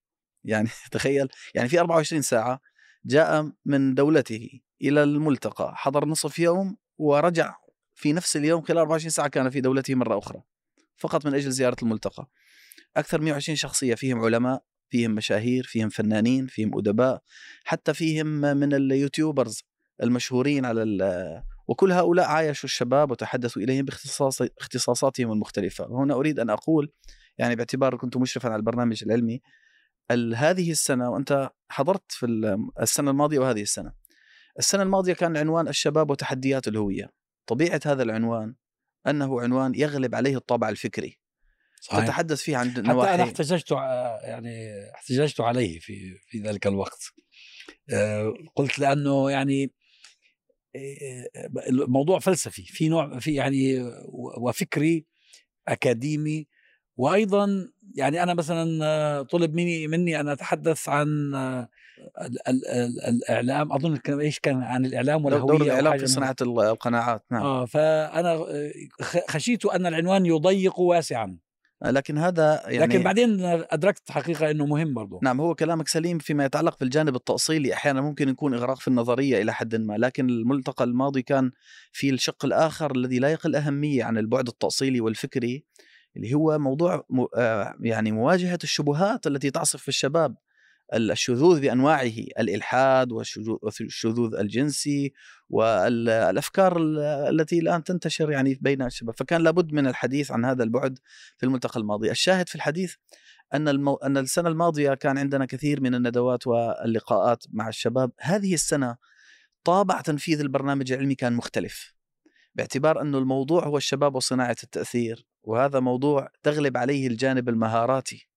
يعني 0.44 0.70
تخيل 0.91 1.27
يعني 1.55 1.70
في 1.70 1.79
24 1.79 2.22
ساعة 2.22 2.62
جاء 3.06 3.52
من 3.66 3.94
دولته 3.94 4.60
إلى 4.82 5.04
الملتقى 5.04 5.74
حضر 5.76 6.06
نصف 6.06 6.40
يوم 6.40 6.78
ورجع 6.98 7.56
في 7.96 8.14
نفس 8.14 8.38
اليوم 8.38 8.62
خلال 8.62 8.78
24 8.78 9.10
ساعة 9.10 9.28
كان 9.28 9.50
في 9.50 9.62
دولته 9.62 9.96
مرة 9.96 10.18
أخرى 10.18 10.42
فقط 10.98 11.26
من 11.26 11.34
أجل 11.34 11.52
زيارة 11.52 11.76
الملتقى. 11.82 12.30
أكثر 12.98 13.22
120 13.22 13.56
شخصية 13.56 13.96
فيهم 13.96 14.20
علماء 14.20 14.64
فيهم 14.90 15.12
مشاهير 15.12 15.64
فيهم 15.64 15.90
فنانين 15.90 16.48
فيهم 16.48 16.78
أدباء 16.78 17.22
حتى 17.64 17.94
فيهم 17.94 18.28
من 18.28 18.74
اليوتيوبرز 18.74 19.64
المشهورين 20.04 20.66
على 20.66 21.44
وكل 21.68 21.92
هؤلاء 21.92 22.26
عايشوا 22.26 22.70
الشباب 22.70 23.12
وتحدثوا 23.12 23.62
إليهم 23.62 23.86
باختصاص 23.86 24.42
اختصاصاتهم 24.42 25.32
المختلفة. 25.32 25.88
وهنا 25.92 26.14
أريد 26.14 26.40
أن 26.40 26.50
أقول 26.50 26.92
يعني 27.38 27.56
باعتبار 27.56 27.98
كنت 27.98 28.18
مشرفا 28.18 28.50
على 28.50 28.56
البرنامج 28.56 29.04
العلمي 29.04 29.42
هذه 30.12 30.72
السنة 30.72 31.10
وأنت 31.10 31.50
حضرت 31.70 32.12
في 32.12 32.26
السنة 32.82 33.12
الماضية 33.12 33.40
وهذه 33.40 33.62
السنة. 33.62 33.94
السنة 34.60 34.84
الماضية 34.84 35.14
كان 35.14 35.38
عنوان 35.38 35.68
الشباب 35.68 36.10
وتحديات 36.10 36.68
الهوية. 36.68 37.12
طبيعة 37.48 37.80
هذا 37.86 38.04
العنوان 38.04 38.56
أنه 39.08 39.42
عنوان 39.42 39.76
يغلب 39.76 40.16
عليه 40.16 40.38
الطابع 40.38 40.70
الفكري. 40.70 41.20
صحيح. 41.82 42.06
تتحدث 42.06 42.42
فيه 42.42 42.58
عن 42.58 42.74
نواحي 42.78 43.12
حتى 43.12 43.16
أنا 43.16 43.24
احتججت 43.24 43.72
يعني 44.24 44.74
احتججت 44.96 45.42
عليه 45.42 45.80
في 45.80 46.18
في 46.28 46.40
ذلك 46.40 46.68
الوقت. 46.68 47.14
آه، 47.94 48.34
قلت 48.56 48.80
لأنه 48.80 49.32
يعني 49.32 49.74
الموضوع 51.70 52.20
فلسفي. 52.20 52.64
في 52.64 52.90
نوع 52.90 53.20
في 53.20 53.34
يعني 53.34 53.92
وفكري 54.42 55.06
أكاديمي 55.68 56.48
وأيضا 56.98 57.68
يعني 57.96 58.24
أنا 58.24 58.34
مثلا 58.34 59.22
طلب 59.22 59.54
مني 59.54 59.88
مني 59.88 60.20
أن 60.20 60.28
أتحدث 60.28 60.90
عن 60.90 61.08
الإعلام. 63.08 63.72
أظن 63.74 63.98
كان 63.98 64.20
إيش 64.20 64.40
كان 64.40 64.64
عن 64.64 64.86
الإعلام 64.86 65.25
والهوية 65.25 65.58
دور 65.58 65.62
الإعلام 65.62 65.98
في 65.98 66.08
صناعة 66.08 66.36
القناعات. 66.42 67.25
نعم. 67.32 67.42
آه 67.42 67.66
فأنا 67.66 68.46
خشيت 69.30 69.66
أن 69.66 69.86
العنوان 69.86 70.25
يضيق 70.25 70.80
واسعا. 70.80 71.38
لكن 71.86 72.18
هذا 72.18 72.62
يعني 72.66 72.78
لكن 72.78 73.04
بعدين 73.04 73.38
أدركت 73.46 74.12
حقيقة 74.12 74.52
إنه 74.52 74.66
مهم 74.66 74.94
برضه 74.94 75.20
نعم 75.24 75.42
هو 75.42 75.56
كلامك 75.56 75.88
سليم 75.88 76.18
فيما 76.18 76.46
يتعلق 76.46 76.80
بالجانب 76.80 77.16
التأصيلي. 77.16 77.74
أحيانا 77.74 78.02
ممكن 78.02 78.30
يكون 78.30 78.54
إغراق 78.54 78.80
في 78.80 78.88
النظرية 78.88 79.42
إلى 79.42 79.54
حد 79.54 79.75
ما 79.75 79.98
لكن 79.98 80.30
الملتقى 80.30 80.84
الماضي 80.84 81.22
كان 81.22 81.52
في 81.92 82.10
الشق 82.10 82.46
الآخر 82.46 82.96
الذي 82.96 83.20
لا 83.20 83.32
يقل 83.32 83.56
أهمية 83.56 84.04
عن 84.04 84.18
البعد 84.18 84.48
التأصيلي 84.48 85.02
والفكري. 85.02 85.64
اللي 86.17 86.34
هو 86.34 86.60
موضوع 86.60 87.05
آه، 87.38 87.75
يعني 87.79 88.12
مواجهة 88.12 88.60
الشبهات 88.63 89.27
التي 89.27 89.51
تعصف 89.51 89.81
في 89.81 89.88
الشباب 89.88 90.36
الشذوذ 90.93 91.62
بأنواعه 91.62 92.12
الإلحاد 92.39 93.12
والشذو- 93.12 93.60
والشذوذ 93.62 94.36
الجنسي 94.36 95.13
والافكار 95.50 96.77
ال- 96.77 97.00
التي 97.39 97.60
الآن 97.60 97.84
تنتشر 97.84 98.31
يعني 98.31 98.57
بين 98.62 98.81
الشباب. 98.81 99.15
فكان 99.17 99.41
لابد 99.41 99.74
من 99.74 99.88
الحديث 99.88 100.31
عن 100.31 100.45
هذا 100.45 100.63
البعد 100.63 101.00
في 101.38 101.45
الملتقى 101.45 101.79
الماضي 101.79 102.12
الشاهد 102.12 102.50
في 102.50 102.55
الحديث 102.55 102.93
أن 103.53 103.67
المو... 103.67 103.95
أن 103.95 104.17
السنة 104.17 104.50
الماضية 104.50 104.93
كان 104.93 105.17
عندنا 105.17 105.45
كثير 105.45 105.81
من 105.81 105.95
الندوات 105.95 106.48
واللقاءات 106.48 107.43
مع 107.53 107.67
الشباب. 107.69 108.12
هذه 108.19 108.53
السنة 108.53 108.95
طابع 109.63 110.01
تنفيذ 110.01 110.39
البرنامج 110.39 110.91
العلمي 110.91 111.15
كان 111.15 111.34
مختلف. 111.34 111.95
باعتبار 112.56 113.02
إنه 113.02 113.18
الموضوع 113.18 113.66
هو 113.66 113.78
الشباب 113.78 114.16
وصناعة 114.16 114.56
التأثير 114.64 115.26
وهذا 115.44 115.80
موضوع 115.80 116.30
تغلب 116.44 116.78
عليه 116.78 117.08
الجانب 117.08 117.50
المهاراتي 117.50 118.28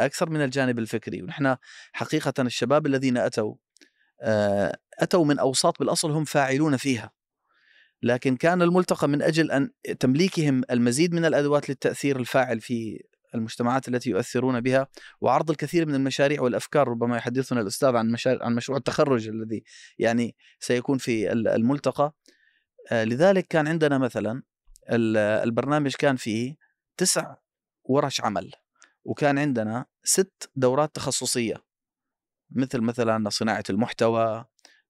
أكثر 0.00 0.30
من 0.30 0.44
الجانب 0.44 0.78
الفكري. 0.78 1.22
ونحن 1.22 1.56
حقيقه 1.92 2.32
الشباب 2.38 2.86
الذين 2.86 3.16
أتوا 3.16 3.54
آه، 4.20 4.78
أتوا 4.98 5.24
من 5.24 5.38
أوساط 5.38 5.78
بالأصل 5.78 6.10
هم 6.10 6.24
فاعلون 6.24 6.76
فيها. 6.76 7.12
لكن 8.02 8.36
كان 8.36 8.62
الملتقى 8.62 9.08
من 9.08 9.22
أجل 9.22 9.50
أن 9.50 9.70
تمليكهم 10.00 10.62
المزيد 10.70 11.14
من 11.14 11.24
الأدوات 11.24 11.68
للتأثير 11.68 12.20
الفاعل 12.20 12.60
في 12.60 13.02
المجتمعات 13.34 13.88
التي 13.88 14.10
يؤثرون 14.10 14.60
بها 14.60 14.88
وعرض 15.20 15.50
الكثير 15.50 15.86
من 15.86 15.94
المشاريع 15.94 16.42
والأفكار 16.42 16.88
ربما 16.88 17.16
يحدثنا 17.16 17.60
الأستاذ 17.60 17.96
عن 17.96 18.10
مشاريع 18.10 18.44
عن 18.44 18.54
مشروع 18.54 18.78
التخرج 18.78 19.28
الذي 19.28 19.62
يعني 19.98 20.36
سيكون 20.60 20.98
في 20.98 21.32
ال- 21.32 21.48
الملتقى. 21.48 22.12
لذلك 22.90 23.46
كان 23.48 23.68
عندنا 23.68 23.98
مثلا 23.98 24.42
ال- 24.90 25.16
البرنامج 25.16 25.94
كان 25.94 26.16
فيه 26.16 26.56
تسع 26.96 27.34
ورش 27.84 28.20
عمل 28.20 28.52
وكان 29.04 29.38
عندنا 29.38 29.86
ست 30.04 30.50
دورات 30.56 30.94
تخصصية 30.94 31.64
مثل 32.50 32.80
مثلا 32.80 33.28
صناعة 33.30 33.64
المحتوى 33.70 34.44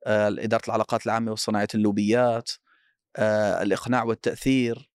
آه، 0.06 0.28
إدارة 0.28 0.62
العلاقات 0.68 1.06
العامة 1.06 1.32
وصناعة 1.32 1.68
اللوبيات 1.75 2.50
آه، 3.16 3.62
الإقناع 3.62 4.02
والتأثير 4.04 4.90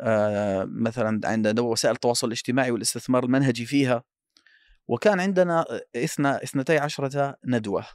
آه، 0.00 0.64
مثلا 0.64 1.20
عندنا 1.24 1.60
وسائل 1.60 1.94
التواصل 1.94 2.26
الاجتماعي 2.26 2.70
والاستثمار 2.70 3.24
المنهجي 3.24 3.66
فيها 3.66 4.04
وكان 4.88 5.20
عندنا 5.20 5.64
اثنتي 5.96 6.78
عشرة 6.78 7.36
ندوة. 7.44 7.86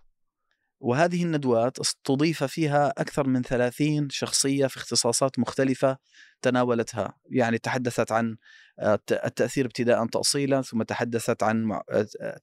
وهذه 0.81 1.23
الندوات 1.23 1.79
استضيف 1.79 2.43
فيها 2.43 2.93
أكثر 2.97 3.27
من 3.27 3.41
ثلاثين 3.41 4.09
شخصية 4.09 4.67
في 4.67 4.77
اختصاصات 4.77 5.39
مختلفة. 5.39 5.97
تناولتها 6.41 7.13
يعني 7.29 7.57
تحدثت 7.57 8.12
عن 8.12 8.38
الت- 8.81 9.12
التأثير 9.25 9.65
ابتداء 9.65 10.05
تأصيلا 10.05 10.62
ثم 10.62 10.83
تحدثت 10.83 11.43
عن 11.43 11.63
مع- 11.63 11.83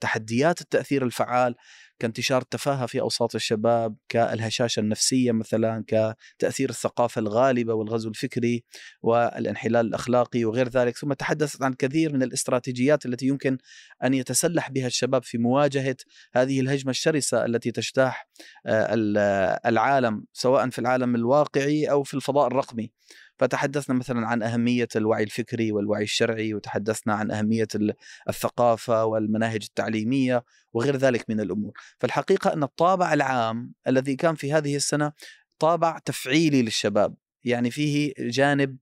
تحديات 0.01 0.61
التأثير 0.61 1.05
الفعال 1.05 1.55
كانتشار 1.99 2.43
التفاهة 2.43 2.87
في 2.87 3.01
أوساط 3.01 3.35
الشباب 3.35 3.97
كالهشاشة 4.09 4.81
النفسية 4.81 5.33
مثلا 5.33 5.85
كتأثير 5.87 6.71
الثقافة 6.71 7.19
الغالبة 7.19 7.75
والغزو 7.75 8.09
الفكري 8.09 8.65
والانحلال 9.03 9.87
الأخلاقي 9.87 10.45
وغير 10.45 10.69
ذلك 10.69 10.97
ثم 10.97 11.13
تحدثت 11.13 11.63
عن 11.63 11.75
كثير 11.75 12.13
من 12.13 12.23
الاستراتيجيات 12.23 13.07
التي 13.07 13.27
يمكن 13.27 13.59
أن 14.05 14.15
يتسلح 14.15 14.71
بها 14.71 14.87
الشباب 14.87 15.23
في 15.23 15.39
مواجهة 15.39 15.97
هذه 16.35 16.61
الهجمة 16.61 16.91
الشرسة 16.91 17.45
التي 17.45 17.71
تجتاح 17.71 18.29
آه، 18.67 18.95
ال- 18.95 19.19
العالم 19.67 20.25
سواء 20.33 20.69
في 20.71 20.79
العالم 20.79 21.15
الواقعي 21.15 21.91
أو 21.91 22.03
في 22.03 22.15
الفضاء 22.15 22.47
الرقمي. 22.47 22.93
فتحدثنا 23.39 23.97
مثلا 23.97 24.27
عن 24.27 24.43
أهمية 24.43 24.89
الوعي 24.97 25.23
الفكري 25.23 25.73
والوعي 25.73 26.03
الشرعي 26.03 26.55
وتحدثنا 26.55 27.15
عن 27.15 27.31
أهمية 27.31 27.69
ال- 27.75 27.95
الثقافة 28.29 29.05
والمناهج 29.05 29.63
التعليمية 29.63 30.45
وغير 30.73 30.97
ذلك 30.97 31.25
من 31.31 31.41
الأمور. 31.41 31.73
فالحقيقة 31.99 32.53
أن 32.53 32.63
الطابع 32.63 33.13
العام 33.13 33.73
الذي 33.87 34.17
كان 34.17 34.35
في 34.35 34.53
هذه 34.53 34.77
السنة 34.77 35.13
طابع 35.59 35.99
تفعيلي 35.99 36.63
للشباب. 36.63 37.15
يعني 37.45 37.71
فيه 37.71 38.13
جانب 38.19 38.77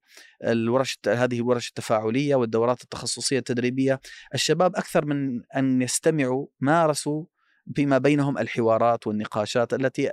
الورش 0.44 0.98
هذه 1.06 1.36
الورش 1.36 1.68
التفاعلية 1.68 2.34
والدورات 2.34 2.82
التخصصية 2.82 3.38
التدريبية. 3.38 4.00
الشباب 4.34 4.76
أكثر 4.76 5.04
من 5.04 5.42
أن 5.56 5.82
يستمعوا 5.82 6.46
مارسوا 6.60 7.24
فيما 7.74 7.98
بينهم 7.98 8.38
الحوارات 8.38 9.06
والنقاشات 9.06 9.74
التي 9.74 10.10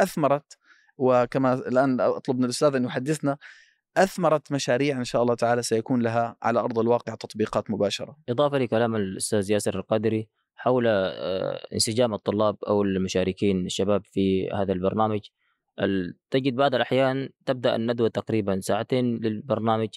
أثمرت. 0.00 0.58
وكما 0.96 1.54
الآن 1.54 2.00
أطلب 2.00 2.38
من 2.38 2.44
الأستاذ 2.44 2.74
أن 2.74 2.84
يحدثنا 2.84 3.36
أثمرت 4.02 4.52
مشاريع 4.52 4.98
إن 4.98 5.04
شاء 5.04 5.22
الله 5.22 5.34
تعالى 5.34 5.62
سيكون 5.62 6.02
لها 6.02 6.36
على 6.42 6.60
أرض 6.60 6.78
الواقع 6.78 7.14
تطبيقات 7.14 7.70
مباشرة. 7.70 8.16
إضافة 8.28 8.58
لكلام 8.58 8.96
الأستاذ 8.96 9.50
ياسر 9.50 9.78
القادري 9.78 10.28
حول 10.54 10.84
آه، 10.88 11.66
انسجام 11.72 12.14
الطلاب 12.14 12.56
أو 12.68 12.82
المشاركين 12.82 13.66
الشباب 13.66 14.02
في 14.04 14.50
هذا 14.50 14.72
البرنامج 14.72 15.20
ال- 15.80 16.16
تجد 16.30 16.54
بعض 16.56 16.74
الأحيان 16.74 17.28
تبدأ 17.46 17.76
الندوة 17.76 18.08
تقريبا 18.08 18.60
ساعتين 18.60 19.16
للبرنامج 19.16 19.88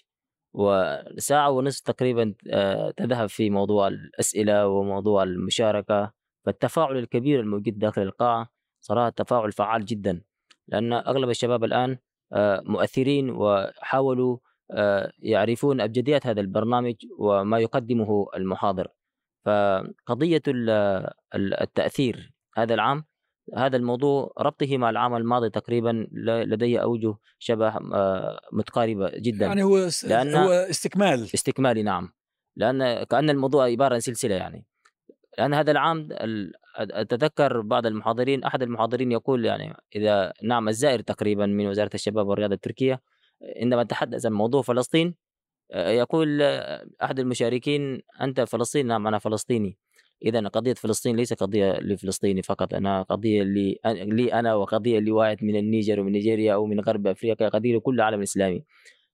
وساعة 0.54 1.50
ونصف 1.50 1.80
تقريبا 1.82 2.34
آه، 2.52 2.92
تذهب 2.98 3.30
في 3.30 3.50
موضوع 3.50 3.88
الأسئلة 3.88 4.68
وموضوع 4.68 5.24
المشاركة 5.24 6.12
فالتفاعل 6.46 6.98
الكبير 6.98 7.40
الموجود 7.40 7.80
داخل 7.80 8.02
القاعة 8.02 8.50
صراحة 8.82 9.10
تفاعل 9.10 9.52
فعال 9.52 9.86
جدا 9.86 10.22
لأن 10.68 10.94
أغلب 10.94 11.30
الشباب 11.30 11.64
الآن 11.64 11.92
آه، 11.92 11.98
مؤثرين 12.66 13.30
وحاولوا 13.30 14.38
آه، 14.74 15.12
يعرفون 15.20 15.82
أبجديات 15.82 16.28
هذا 16.28 16.42
البرنامج 16.42 16.96
وما 17.20 17.60
يقدمه 17.60 18.28
المحاضر. 18.36 18.88
فقضية 19.46 20.42
ال- 20.48 20.70
ال- 21.36 21.62
التأثير 21.62 22.34
هذا 22.58 22.74
العام 22.74 23.04
هذا 23.58 23.78
الموضوع 23.78 24.34
ربطه 24.40 24.78
مع 24.78 24.90
العام 24.90 25.16
الماضي 25.16 25.50
تقريبا 25.50 26.08
لدي 26.12 26.82
أوجه 26.82 27.16
شبه 27.40 27.68
آه، 27.94 28.40
متقاربة 28.54 29.12
جدا. 29.16 29.46
يعني 29.46 29.64
هو 29.64 29.88
لأن- 29.90 30.36
هو 30.36 30.52
استكمال. 30.52 31.24
استكمالي 31.24 31.84
نعم. 31.84 32.14
لأن 32.56 33.04
كأن 33.04 33.30
الموضوع 33.30 33.66
عبارة 33.66 33.94
عن 33.94 34.00
سلسلة 34.00 34.36
يعني. 34.36 34.66
لأن 35.38 35.54
هذا 35.54 35.72
العام 35.72 36.08
أتذكر 36.78 37.62
بعض 37.62 37.86
المحاضرين 37.86 38.44
أحد 38.44 38.64
المحاضرين 38.64 39.12
يقول 39.12 39.46
يعني 39.46 39.74
إذا 39.96 40.34
نعم 40.44 40.70
الزائر 40.70 41.00
تقريبا 41.00 41.46
من 41.46 41.68
وزارة 41.68 41.90
الشباب 41.94 42.28
والرياضة 42.28 42.56
التركية 42.56 43.02
عندما 43.62 43.84
تحدث 43.84 44.26
عن 44.26 44.32
موضوع 44.32 44.62
فلسطين 44.62 45.16
آه، 45.72 45.90
يقول 45.90 46.42
أحد 47.04 47.20
المشاركين 47.20 48.02
أنت 48.22 48.42
فلسطيني؟ 48.42 48.90
نعم 48.90 49.08
أنا 49.08 49.20
فلسطيني. 49.20 49.78
إذا 50.26 50.48
قضية 50.48 50.74
فلسطين 50.74 51.16
ليس 51.16 51.34
قضية 51.34 51.72
لفلسطيني 51.80 52.42
فقط 52.42 52.74
أنا 52.74 53.02
قضية 53.02 53.44
لي, 53.44 53.80
لي 53.86 54.34
أنا 54.34 54.56
وقضية 54.56 55.00
لواحد 55.00 55.44
من 55.44 55.56
النيجر 55.56 56.00
ومن 56.00 56.12
نيجيريا 56.12 56.54
أو 56.54 56.66
من 56.66 56.80
غرب 56.80 57.08
أفريقيا 57.08 57.50
قضية 57.50 57.76
لكل 57.78 57.96
العالم 57.96 58.18
الإسلامي. 58.18 58.64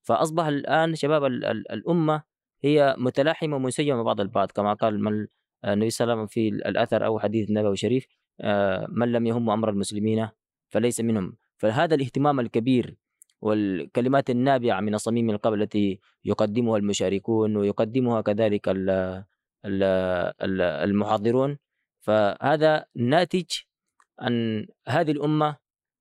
فأصبح 0.04 0.46
الآن 0.46 0.96
شباب 0.96 1.26
ال- 1.26 1.46
ال- 1.46 1.72
الأمة 1.72 2.24
هي 2.64 2.96
متلاحمة 2.98 3.56
ومنسجمة 3.56 4.04
بعض 4.04 4.22
البعض 4.22 4.52
كما 4.52 4.74
قال 4.74 5.04
من 5.04 5.28
النبي 5.66 5.90
صلى 5.90 6.06
الله 6.06 6.14
عليه 6.14 6.24
وسلم 6.24 6.28
في 6.28 6.48
الأثر 6.70 7.06
أو 7.06 7.20
حديث 7.20 7.50
النبوي 7.50 7.74
الشريف 7.74 8.08
آه، 8.42 8.88
من 8.90 9.12
لم 9.12 9.28
يهم 9.28 9.50
أمر 9.50 9.70
المسلمين 9.70 10.30
فليس 10.70 11.02
منهم. 11.02 11.38
فهذا 11.58 11.96
الاهتمام 11.96 12.40
الكبير 12.40 12.96
والكلمات 13.42 14.30
النابعة 14.30 14.80
من 14.82 14.94
الصميم 14.94 15.30
القلب 15.30 15.62
التي 15.62 16.00
يقدمها 16.26 16.78
المشاركون 16.78 17.58
ويقدمها 17.58 18.22
كذلك 18.22 18.70
ال 18.70 18.90
ال 19.66 19.84
ال 20.42 20.62
المحاضرون 20.62 21.58
فهذا 22.00 22.86
ناتج 22.96 23.46
عن 24.20 24.66
هذه 24.88 25.12
الأمة. 25.12 25.58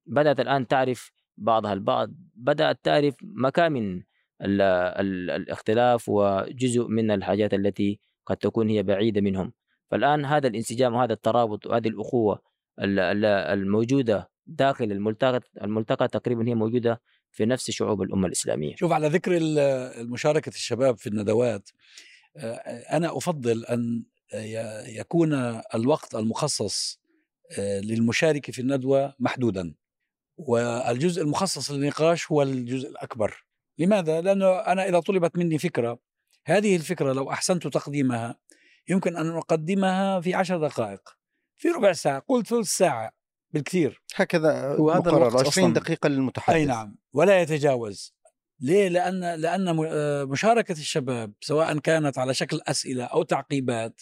بدأت 0.06 0.40
الآن 0.40 0.66
تعرف 0.66 1.12
بعضها 1.36 1.72
البعض. 1.72 2.10
بدأت 2.34 2.84
تعرف 2.84 3.16
مكامن 3.22 4.02
ال 4.42 4.60
ال 5.00 5.30
الاختلاف 5.30 6.08
وجزء 6.08 6.86
من 6.88 7.10
الحاجات 7.10 7.54
التي 7.54 8.00
قد 8.26 8.36
تكون 8.36 8.68
هي 8.68 8.82
بعيدة 8.82 9.20
منهم. 9.20 9.52
فالآن 9.90 10.24
هذا 10.24 10.48
الانسجام 10.48 10.94
وهذا 10.94 11.12
الترابط 11.12 11.66
وهذه 11.66 11.88
الأخوة 11.88 12.42
ال- 12.80 12.98
ال- 12.98 13.24
الموجودة 13.24 14.30
داخل 14.46 14.84
الملتقى 14.84 15.40
الملتقى 15.62 16.08
تقريبا 16.08 16.48
هي 16.48 16.54
موجودة 16.54 17.00
في 17.30 17.46
نفس 17.46 17.70
شعوب 17.70 18.02
الأمة 18.02 18.26
الإسلامية. 18.26 18.76
شوف 18.76 18.92
على 18.92 19.08
ذكر 19.08 19.32
المشاركة 19.36 20.48
الشباب 20.48 20.98
في 20.98 21.06
الندوات 21.06 21.70
آه، 22.36 22.52
أنا 22.96 23.16
أفضل 23.16 23.64
أن 23.64 24.04
يكون 24.86 25.32
الوقت 25.74 26.14
المخصص 26.14 27.00
آه، 27.58 27.80
للمشاركة 27.80 28.52
في 28.52 28.58
الندوة 28.62 29.14
محدودا. 29.18 29.74
والجزء 30.36 31.22
المخصص 31.22 31.70
للنقاش 31.70 32.32
هو 32.32 32.42
الجزء 32.42 32.88
الأكبر. 32.88 33.44
لماذا؟ 33.78 34.20
لأنه 34.20 34.46
أنا 34.46 34.88
إذا 34.88 35.00
طلبت 35.00 35.38
مني 35.38 35.58
فكرة 35.58 35.98
هذه 36.48 36.76
الفكرة 36.76 37.12
لو 37.12 37.30
أحسنت 37.30 37.66
تقديمها 37.66 38.36
يمكن 38.88 39.16
أن 39.16 39.30
أقدمها 39.36 40.20
في 40.20 40.34
عشر 40.34 40.68
دقائق. 40.68 41.00
في 41.56 41.68
ربع 41.68 41.92
ساعة 41.92 42.22
قلت 42.28 42.46
ثلث 42.46 42.68
ساعة 42.68 43.10
بالكثير. 43.50 44.02
هكذا 44.14 44.76
وهذا 44.78 44.98
مقرر 45.00 45.16
الوقت 45.28 45.46
20 45.46 45.70
أصلاً. 45.70 45.82
دقيقة 45.82 46.08
للمتحدث. 46.08 46.56
أي 46.56 46.64
نعم. 46.64 46.96
ولا 47.12 47.40
يتجاوز. 47.40 48.14
ليه؟ 48.60 48.88
لأن 48.88 49.34
لأن 49.40 49.84
آه، 49.88 50.24
مشاركة 50.24 50.72
الشباب 50.72 51.32
سواء 51.40 51.78
كانت 51.78 52.18
على 52.18 52.34
شكل 52.34 52.60
أسئلة 52.66 53.04
أو 53.04 53.22
تعقيبات 53.22 54.00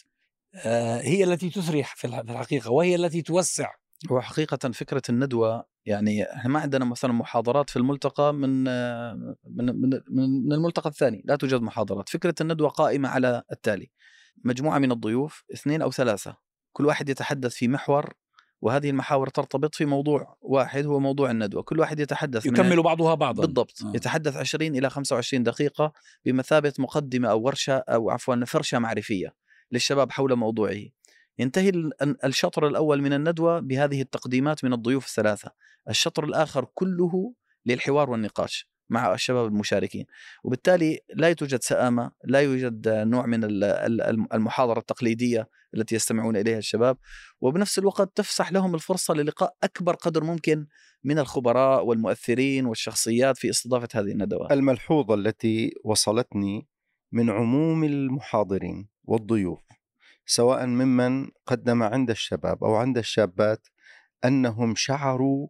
آه، 0.55 1.01
هي 1.01 1.25
التي 1.25 1.51
الح- 1.81 1.97
في 1.97 2.07
الحقيقة 2.07 2.71
وهي 2.71 2.95
التي 2.95 3.23
توسع 3.23 3.73
هو 4.11 4.21
حقيقة 4.21 4.71
فكرة 4.71 5.03
الندوة 5.09 5.65
يعني 5.87 6.33
إحنا 6.33 6.51
ما 6.51 6.61
عندنا 6.61 6.85
مثلا 6.85 7.13
محاضرات 7.13 7.71
في 7.71 7.77
الملتقى 7.77 8.35
من 8.35 8.65
من 9.45 9.81
من 10.11 10.47
من 10.47 10.53
الملتقى 10.53 10.91
الثاني، 10.91 11.23
لا 11.25 11.37
توجد 11.37 11.63
محاضرات، 11.63 12.09
فكرة 12.09 12.35
الندوة 12.41 12.69
قائمة 12.69 13.09
على 13.09 13.43
التالي: 13.53 13.91
مجموعة 14.45 14.79
من 14.79 14.93
الضيوف 14.93 15.45
اثنين 15.55 15.83
أو 15.83 15.91
ثلاثة، 15.91 16.37
كل 16.73 16.87
واحد 16.87 17.09
يتحدث 17.09 17.55
في 17.55 17.69
محور 17.69 18.15
وهذه 18.63 18.91
المحاور 18.91 19.29
ترتبط 19.29 19.75
في 19.75 19.85
موضوع 19.85 20.37
واحد 20.41 20.87
هو 20.87 21.01
موضوع 21.01 21.31
الندوة، 21.31 21.63
كل 21.63 21.81
واحد 21.81 22.01
يتحدث 22.01 22.47
يكمل 22.47 22.83
بعضها 22.83 23.15
بعضا. 23.15 23.47
بالضبط. 23.47 23.83
آه. 23.85 23.93
يتحدث 23.95 24.37
20 24.37 24.77
إلى 24.77 24.91
25 24.91 25.43
دقيقة 25.43 25.93
بمثابة 26.25 26.73
مقدمة 26.79 27.29
أو 27.29 27.43
ورشة 27.43 27.77
أو 27.77 28.11
عفوا 28.11 28.45
فرشة 28.45 28.79
معرفية 28.79 29.35
للشباب 29.73 30.13
حول 30.13 30.37
موضوعه. 30.37 30.83
ينتهي 31.39 31.69
ال- 31.69 32.25
الشطر 32.25 32.67
الأول 32.67 33.03
من 33.03 33.13
الندوة 33.13 33.61
بهذه 33.61 34.01
التقديمات 34.03 34.65
من 34.65 34.73
الضيوف 34.73 35.07
الثلاثة. 35.07 35.51
الشطر 35.89 36.25
الآخر 36.25 36.65
كله 36.75 37.35
للحوار 37.67 38.11
والنقاش 38.11 38.69
مع 38.91 39.15
الشباب 39.15 39.47
المشاركين. 39.47 40.07
وبالتالي 40.45 41.01
لا 41.15 41.33
توجد 41.33 41.63
سآمة 41.63 42.11
لا 42.25 42.41
يوجد 42.41 42.89
نوع 42.89 43.27
من 43.27 43.45
ال- 43.45 43.65
ال- 43.65 44.33
المحاضرة 44.35 44.79
التقليدية 44.79 45.49
التي 45.75 45.95
يستمعون 45.95 46.37
إليها 46.37 46.59
الشباب. 46.59 46.97
وبنفس 47.41 47.79
الوقت 47.79 48.17
تفسح 48.17 48.53
لهم 48.53 48.75
الفرصة 48.75 49.15
للقاء 49.15 49.55
أكبر 49.63 49.95
قدر 49.95 50.25
ممكن 50.25 50.67
من 51.05 51.19
الخبراء 51.19 51.85
والمؤثرين 51.85 52.67
والشخصيات 52.67 53.39
في 53.39 53.51
استضافة 53.51 53.89
هذه 53.95 54.13
الندوات 54.13 54.53
الملحوظة 54.53 55.15
التي 55.15 55.75
وصلتني 55.85 56.67
من 57.13 57.31
عموم 57.31 57.85
المحاضرين 57.85 58.89
والضيوف. 59.05 59.64
سواء 60.27 60.67
ممن 60.67 61.29
قدم 61.47 61.83
عند 61.83 62.11
الشباب 62.11 62.65
أو 62.65 62.75
عند 62.75 62.99
الشابات 62.99 63.69
أنهم 64.25 64.75
شعروا 64.75 65.49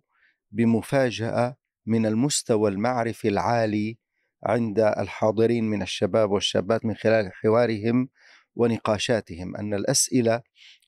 بمفاجأة 0.50 1.56
من 1.87 2.06
المستوى 2.06 2.70
المعرفي 2.70 3.28
العالي 3.28 3.98
عند 4.44 4.78
الحاضرين 4.78 5.64
من 5.64 5.82
الشباب 5.82 6.30
والشابات 6.30 6.84
من 6.84 6.94
خلال 6.94 7.32
حوارهم 7.32 8.08
ونقاشاتهم. 8.56 9.56
أن 9.56 9.74
الأسئلة 9.74 10.42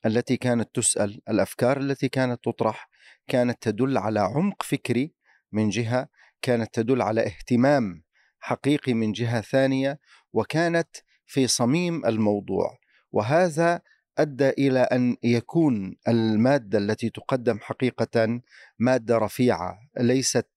التي 0.07 0.37
كانت 0.37 0.75
تسأل 0.75 1.20
الأفكار 1.29 1.81
التي 1.81 2.09
كانت 2.09 2.44
تطرح 2.44 2.88
كانت 3.29 3.62
تدل 3.62 3.99
على 3.99 4.20
عمق 4.20 4.62
فكري 4.62 5.14
من 5.53 5.68
جهة 5.68 6.09
كانت 6.42 6.75
تدل 6.75 7.03
على 7.03 7.27
اهتمام 7.27 8.03
حقيقي 8.40 8.94
من 8.94 9.12
جهة 9.12 9.40
ثانية 9.40 9.99
وكانت 10.33 10.88
في 11.27 11.46
صميم 11.46 12.07
الموضوع. 12.07 12.79
وهذا 13.16 13.81
أدى 14.18 14.48
إلى 14.48 14.81
أن 14.81 15.16
يكون 15.22 15.96
المادة 16.09 16.79
التي 16.79 17.11
تقدم 17.11 17.59
حقيقة 17.62 18.40
مادة 18.79 19.18
رفيعة 19.18 19.79
ليست 20.00 20.48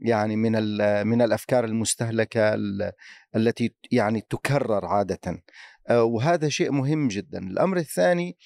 يعني 0.00 0.36
من 0.36 0.52
من 1.06 1.22
الأفكار 1.22 1.64
المستهلكة 1.64 2.54
ال- 2.54 2.92
التي 3.36 3.74
يعني 3.90 4.20
تكرر 4.20 4.86
عادة. 4.86 5.44
آه، 5.88 6.02
وهذا 6.02 6.48
شيء 6.48 6.72
مهم 6.72 7.08
جدا. 7.08 7.38
الأمر 7.38 7.76
الثاني 7.76 8.36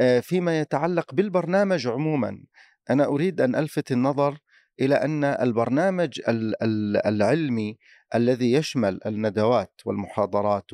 آه، 0.00 0.20
فيما 0.20 0.60
يتعلق 0.60 1.14
بالبرنامج 1.14 1.86
عموما. 1.86 2.42
أنا 2.90 3.04
أريد 3.04 3.40
أن 3.40 3.54
ألفت 3.54 3.92
النظر 3.92 4.38
إلى 4.80 4.94
أن 4.94 5.24
البرنامج 5.24 6.20
ال- 6.28 6.62
ال- 6.62 7.06
العلمي 7.06 7.78
الذي 8.14 8.52
يشمل 8.52 9.00
الندوات 9.06 9.80
والمحاضرات 9.84 10.72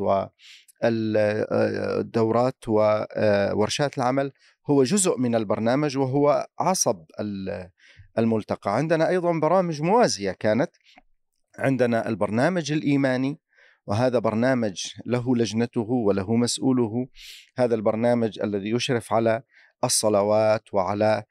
والدورات 0.85 2.69
وورشات 2.69 3.99
العمل 3.99 4.33
هو 4.71 4.83
جزء 4.83 5.19
من 5.19 5.35
البرنامج 5.35 5.99
وهو 5.99 6.47
عصب 6.59 7.05
ال- 7.21 7.71
الملتقى. 8.19 8.77
عندنا 8.77 9.09
أيضا 9.09 9.41
برامج 9.41 9.83
موازية 9.83 10.33
كانت 10.33 10.71
عندنا 11.59 12.09
البرنامج 12.09 12.73
الإيماني 12.73 13.39
وهذا 13.87 14.19
برنامج 14.19 14.87
له 15.07 15.37
لجنته 15.37 15.91
وله 15.91 16.37
مسؤوله. 16.37 17.07
هذا 17.59 17.75
البرنامج 17.75 18.39
الذي 18.41 18.71
يشرف 18.71 19.13
على 19.13 19.43
الصلوات 19.85 20.63
وعلى 20.75 21.23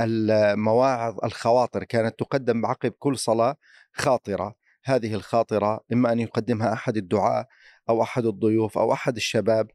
المواعظ 0.00 1.24
الخواطر 1.24 1.84
كانت 1.84 2.18
تقدم 2.18 2.66
عقب 2.66 2.92
كل 2.98 3.18
صلاة 3.18 3.56
خاطرة. 3.92 4.54
هذه 4.84 5.14
الخاطرة 5.14 5.80
إما 5.92 6.12
أن 6.12 6.18
يقدمها 6.20 6.72
أحد 6.72 6.96
الدعاء 6.96 7.46
أو 7.88 8.02
أحد 8.02 8.26
الضيوف 8.26 8.78
أو 8.78 8.92
أحد 8.92 9.16
الشباب. 9.16 9.68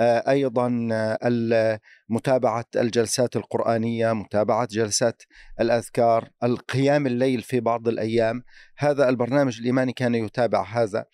آه، 0.00 0.30
أيضا 0.30 0.88
آه، 0.92 1.80
متابعة 2.08 2.64
الجلسات 2.76 3.36
القرآنية 3.36 4.12
متابعة 4.12 4.68
جلسات 4.70 5.22
الأذكار 5.60 6.28
القيام 6.42 7.06
الليل 7.06 7.42
في 7.42 7.60
بعض 7.60 7.88
الأيام. 7.88 8.42
هذا 8.78 9.08
البرنامج 9.08 9.58
الإيماني 9.58 9.92
كان 9.92 10.14
يتابع 10.14 10.62
هذا. 10.62 11.04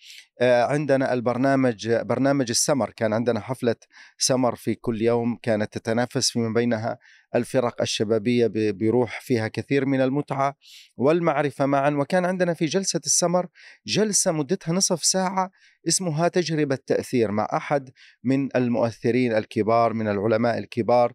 آه، 0.41 0.63
عندنا 0.63 1.13
البرنامج 1.13 1.89
برنامج 1.93 2.49
السمر. 2.49 2.89
كان 2.89 3.13
عندنا 3.13 3.39
حفلة 3.39 3.75
سمر 4.17 4.55
في 4.55 4.75
كل 4.75 5.01
يوم. 5.01 5.37
كانت 5.41 5.77
تتنافس 5.77 6.31
فيما 6.31 6.53
بينها 6.53 6.97
الفرق 7.35 7.81
الشبابية 7.81 8.47
ب- 8.47 8.77
بروح 8.77 9.21
فيها 9.21 9.47
كثير 9.47 9.85
من 9.85 10.01
المتعة 10.01 10.55
والمعرفة 10.97 11.65
معا. 11.65 11.89
وكان 11.89 12.25
عندنا 12.25 12.53
في 12.53 12.65
جلسة 12.65 13.01
السمر 13.05 13.47
جلسة 13.87 14.31
مدتها 14.31 14.73
نصف 14.73 15.03
ساعة 15.03 15.51
اسمها 15.87 16.27
تجربة 16.27 16.77
تأثير 16.87 17.31
مع 17.31 17.47
أحد 17.53 17.89
من 18.23 18.49
المؤثرين 18.55 19.33
الكبار 19.33 19.93
من 19.93 20.07
العلماء 20.07 20.57
الكبار 20.57 21.13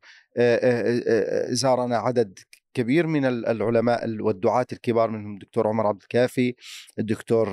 زارنا 1.48 1.96
عدد 1.96 2.38
كبير 2.74 3.06
من 3.06 3.24
ال- 3.24 3.46
العلماء 3.46 4.10
والدعاة 4.20 4.66
الكبار 4.72 5.10
منهم 5.10 5.32
الدكتور 5.34 5.66
عمر 5.68 5.86
عبد 5.86 6.02
الكافي 6.02 6.54
الدكتور 6.98 7.48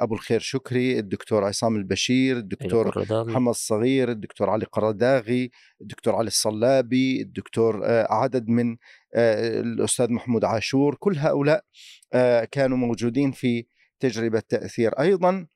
أبو 0.00 0.14
الخير 0.14 0.40
شكري 0.40 0.98
الدكتور 0.98 1.44
عصام 1.44 1.76
البشير 1.76 2.36
الدكتور. 2.36 2.86
محمد 3.32 3.48
الصغير 3.48 4.10
الدكتور 4.10 4.50
علي 4.50 4.64
قرداغي 4.64 5.50
الدكتور 5.80 6.14
علي 6.14 6.26
الصلابي 6.26 7.20
الدكتور 7.22 7.80
عدد 8.10 8.48
من 8.48 8.76
الأستاذ 9.14 10.12
محمود 10.12 10.44
عاشور 10.44 10.94
كل 10.94 11.16
هؤلاء 11.18 11.64
كانوا 12.52 12.76
موجودين 12.76 13.32
في 13.32 13.66
تجربة 14.00 14.42
تأثير 14.48 14.92
أيضا 15.00 15.46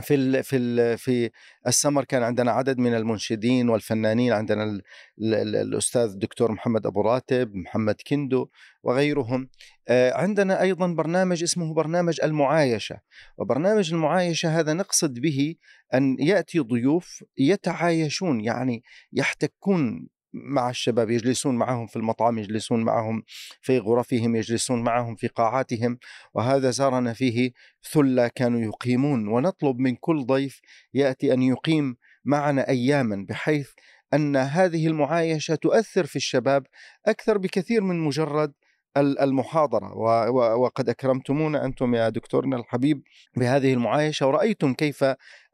في 0.00 0.14
ال 0.14 0.44
في 0.44 0.56
ال 0.56 0.98
في 0.98 1.30
السمر 1.66 2.04
كان 2.04 2.22
عندنا 2.22 2.50
عدد 2.50 2.78
من 2.78 2.94
المنشدين 2.94 3.68
والفنانين 3.68 4.32
عندنا 4.32 4.64
ال 4.64 4.82
ال 5.18 5.34
ال 5.34 5.56
الأستاذ 5.56 6.10
الدكتور 6.10 6.52
محمد 6.52 6.86
أبو 6.86 7.00
راتب 7.00 7.54
محمد 7.54 7.96
كندو 8.06 8.48
وغيرهم. 8.82 9.48
آه، 9.88 10.12
عندنا 10.14 10.60
أيضا 10.62 10.86
برنامج 10.86 11.42
اسمه 11.42 11.74
برنامج 11.74 12.20
المعايشة. 12.22 13.00
وبرنامج 13.38 13.92
المعايشة 13.92 14.60
هذا 14.60 14.72
نقصد 14.72 15.18
به 15.18 15.54
أن 15.94 16.16
يأتي 16.20 16.58
ضيوف 16.58 17.24
يتعايشون 17.38 18.40
يعني 18.40 18.82
يحتكون 19.12 20.08
مع 20.32 20.70
الشباب 20.70 21.10
يجلسون 21.10 21.56
معهم 21.56 21.86
في 21.86 21.96
المطعم 21.96 22.38
يجلسون 22.38 22.84
معهم 22.84 23.22
في 23.60 23.78
غرفهم 23.78 24.36
يجلسون 24.36 24.82
معهم 24.82 25.16
في 25.16 25.26
قاعاتهم 25.26 25.98
وهذا 26.34 26.70
زارنا 26.70 27.12
فيه 27.12 27.52
ثلة 27.92 28.28
كانوا 28.28 28.60
يقيمون. 28.60 29.28
ونطلب 29.28 29.78
من 29.78 29.96
كل 29.96 30.26
ضيف 30.26 30.60
يأتي 30.94 31.32
أن 31.32 31.42
يقيم 31.42 31.96
معنا 32.24 32.68
اياما 32.68 33.26
بحيث 33.28 33.70
أن 34.14 34.36
هذه 34.36 34.86
المعايشة 34.86 35.54
تؤثر 35.54 36.06
في 36.06 36.16
الشباب 36.16 36.66
أكثر 37.06 37.38
بكثير 37.38 37.80
من 37.80 38.00
مجرد 38.00 38.52
ال- 38.96 39.18
المحاضرة 39.18 39.96
و- 39.98 40.28
و- 40.28 40.62
وقد 40.62 40.88
أكرمتمونا 40.88 41.64
أنتم 41.64 41.94
يا 41.94 42.08
دكتورنا 42.08 42.56
الحبيب 42.56 43.02
بهذه 43.36 43.72
المعايشة 43.72 44.26
ورأيتم 44.26 44.74
كيف 44.74 45.04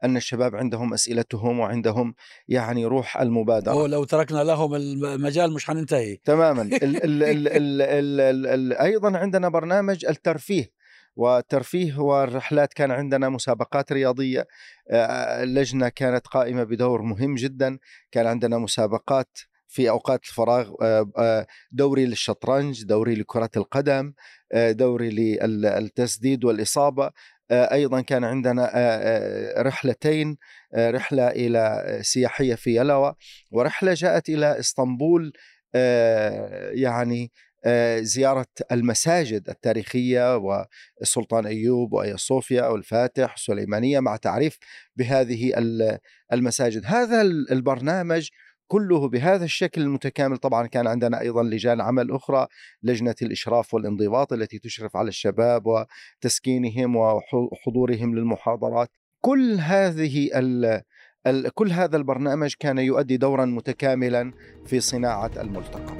أن 0.03 0.17
الشباب 0.17 0.55
عندهم 0.55 0.93
أسئلتهم 0.93 1.59
وعندهم 1.59 2.15
يعني 2.47 2.85
روح 2.85 3.17
المبادرة. 3.17 3.73
هو 3.73 3.85
لو 3.85 4.03
تركنا 4.03 4.43
لهم 4.43 4.75
المجال 4.75 5.53
مش 5.53 5.65
حننتهي. 5.65 6.15
تماما. 6.25 6.61
ال 6.61 6.73
ال 6.83 6.95
ال 7.23 7.47
ال 7.47 7.81
ال 7.81 8.21
ال 8.21 8.47
ال 8.47 8.73
أيضا 8.73 9.17
عندنا 9.17 9.49
برنامج 9.49 10.05
الترفيه 10.05 10.71
والترفيه 11.15 11.99
والرحلات. 11.99 12.73
كان 12.73 12.91
عندنا 12.91 13.29
مسابقات 13.29 13.91
رياضية 13.91 14.47
آه، 14.91 15.43
اللجنة 15.43 15.89
كانت 15.89 16.27
قائمة 16.27 16.63
بدور 16.63 17.01
مهم 17.01 17.35
جدا. 17.35 17.79
كان 18.11 18.27
عندنا 18.27 18.57
مسابقات 18.57 19.37
في 19.69 19.89
أوقات 19.89 20.23
الفراغ 20.23 20.73
آه، 20.81 21.11
آه، 21.17 21.47
دوري 21.71 22.05
للشطرنج 22.05 22.83
دوري 22.83 23.15
لكرة 23.15 23.49
القدم 23.57 24.13
آه، 24.51 24.71
دوري 24.71 25.09
للتسديد 25.09 26.45
والإصابة 26.45 27.11
أيضا 27.51 28.01
كان 28.01 28.23
عندنا 28.23 28.71
رحلتين 29.57 30.37
رحلة 30.75 31.27
إلى 31.27 31.99
سياحية 32.01 32.55
في 32.55 32.75
يلوى 32.75 33.15
ورحلة 33.51 33.93
جاءت 33.93 34.29
إلى 34.29 34.59
إسطنبول 34.59 35.33
يعني 36.73 37.31
زيارة 37.99 38.47
المساجد 38.71 39.49
التاريخية 39.49 40.37
والسلطان 40.37 41.45
أيوب 41.45 41.93
وأيا 41.93 42.15
صوفيا 42.17 42.67
والفاتح 42.67 43.31
والسليمانية 43.31 43.99
مع 43.99 44.15
تعريف 44.15 44.57
بهذه 44.95 45.53
المساجد. 46.33 46.81
هذا 46.85 47.21
البرنامج 47.21 48.29
كله 48.71 49.09
بهذا 49.09 49.45
الشكل 49.45 49.81
المتكامل. 49.81 50.37
طبعا 50.37 50.67
كان 50.67 50.87
عندنا 50.87 51.21
أيضا 51.21 51.43
لجان 51.43 51.81
عمل 51.81 52.11
أخرى 52.11 52.47
لجنة 52.83 53.15
الإشراف 53.21 53.73
والانضباط 53.73 54.33
التي 54.33 54.59
تشرف 54.59 54.97
على 54.97 55.07
الشباب 55.07 55.63
وتسكينهم 55.65 56.95
وحضورهم 56.95 58.15
للمحاضرات. 58.15 58.89
كل 59.21 59.57
هذه 59.59 60.29
كل 61.53 61.71
هذا 61.71 61.97
البرنامج 61.97 62.53
كان 62.59 62.77
يؤدي 62.77 63.17
دورا 63.17 63.45
متكاملا 63.45 64.33
في 64.65 64.79
صناعة 64.79 65.31
الملتقى. 65.41 65.98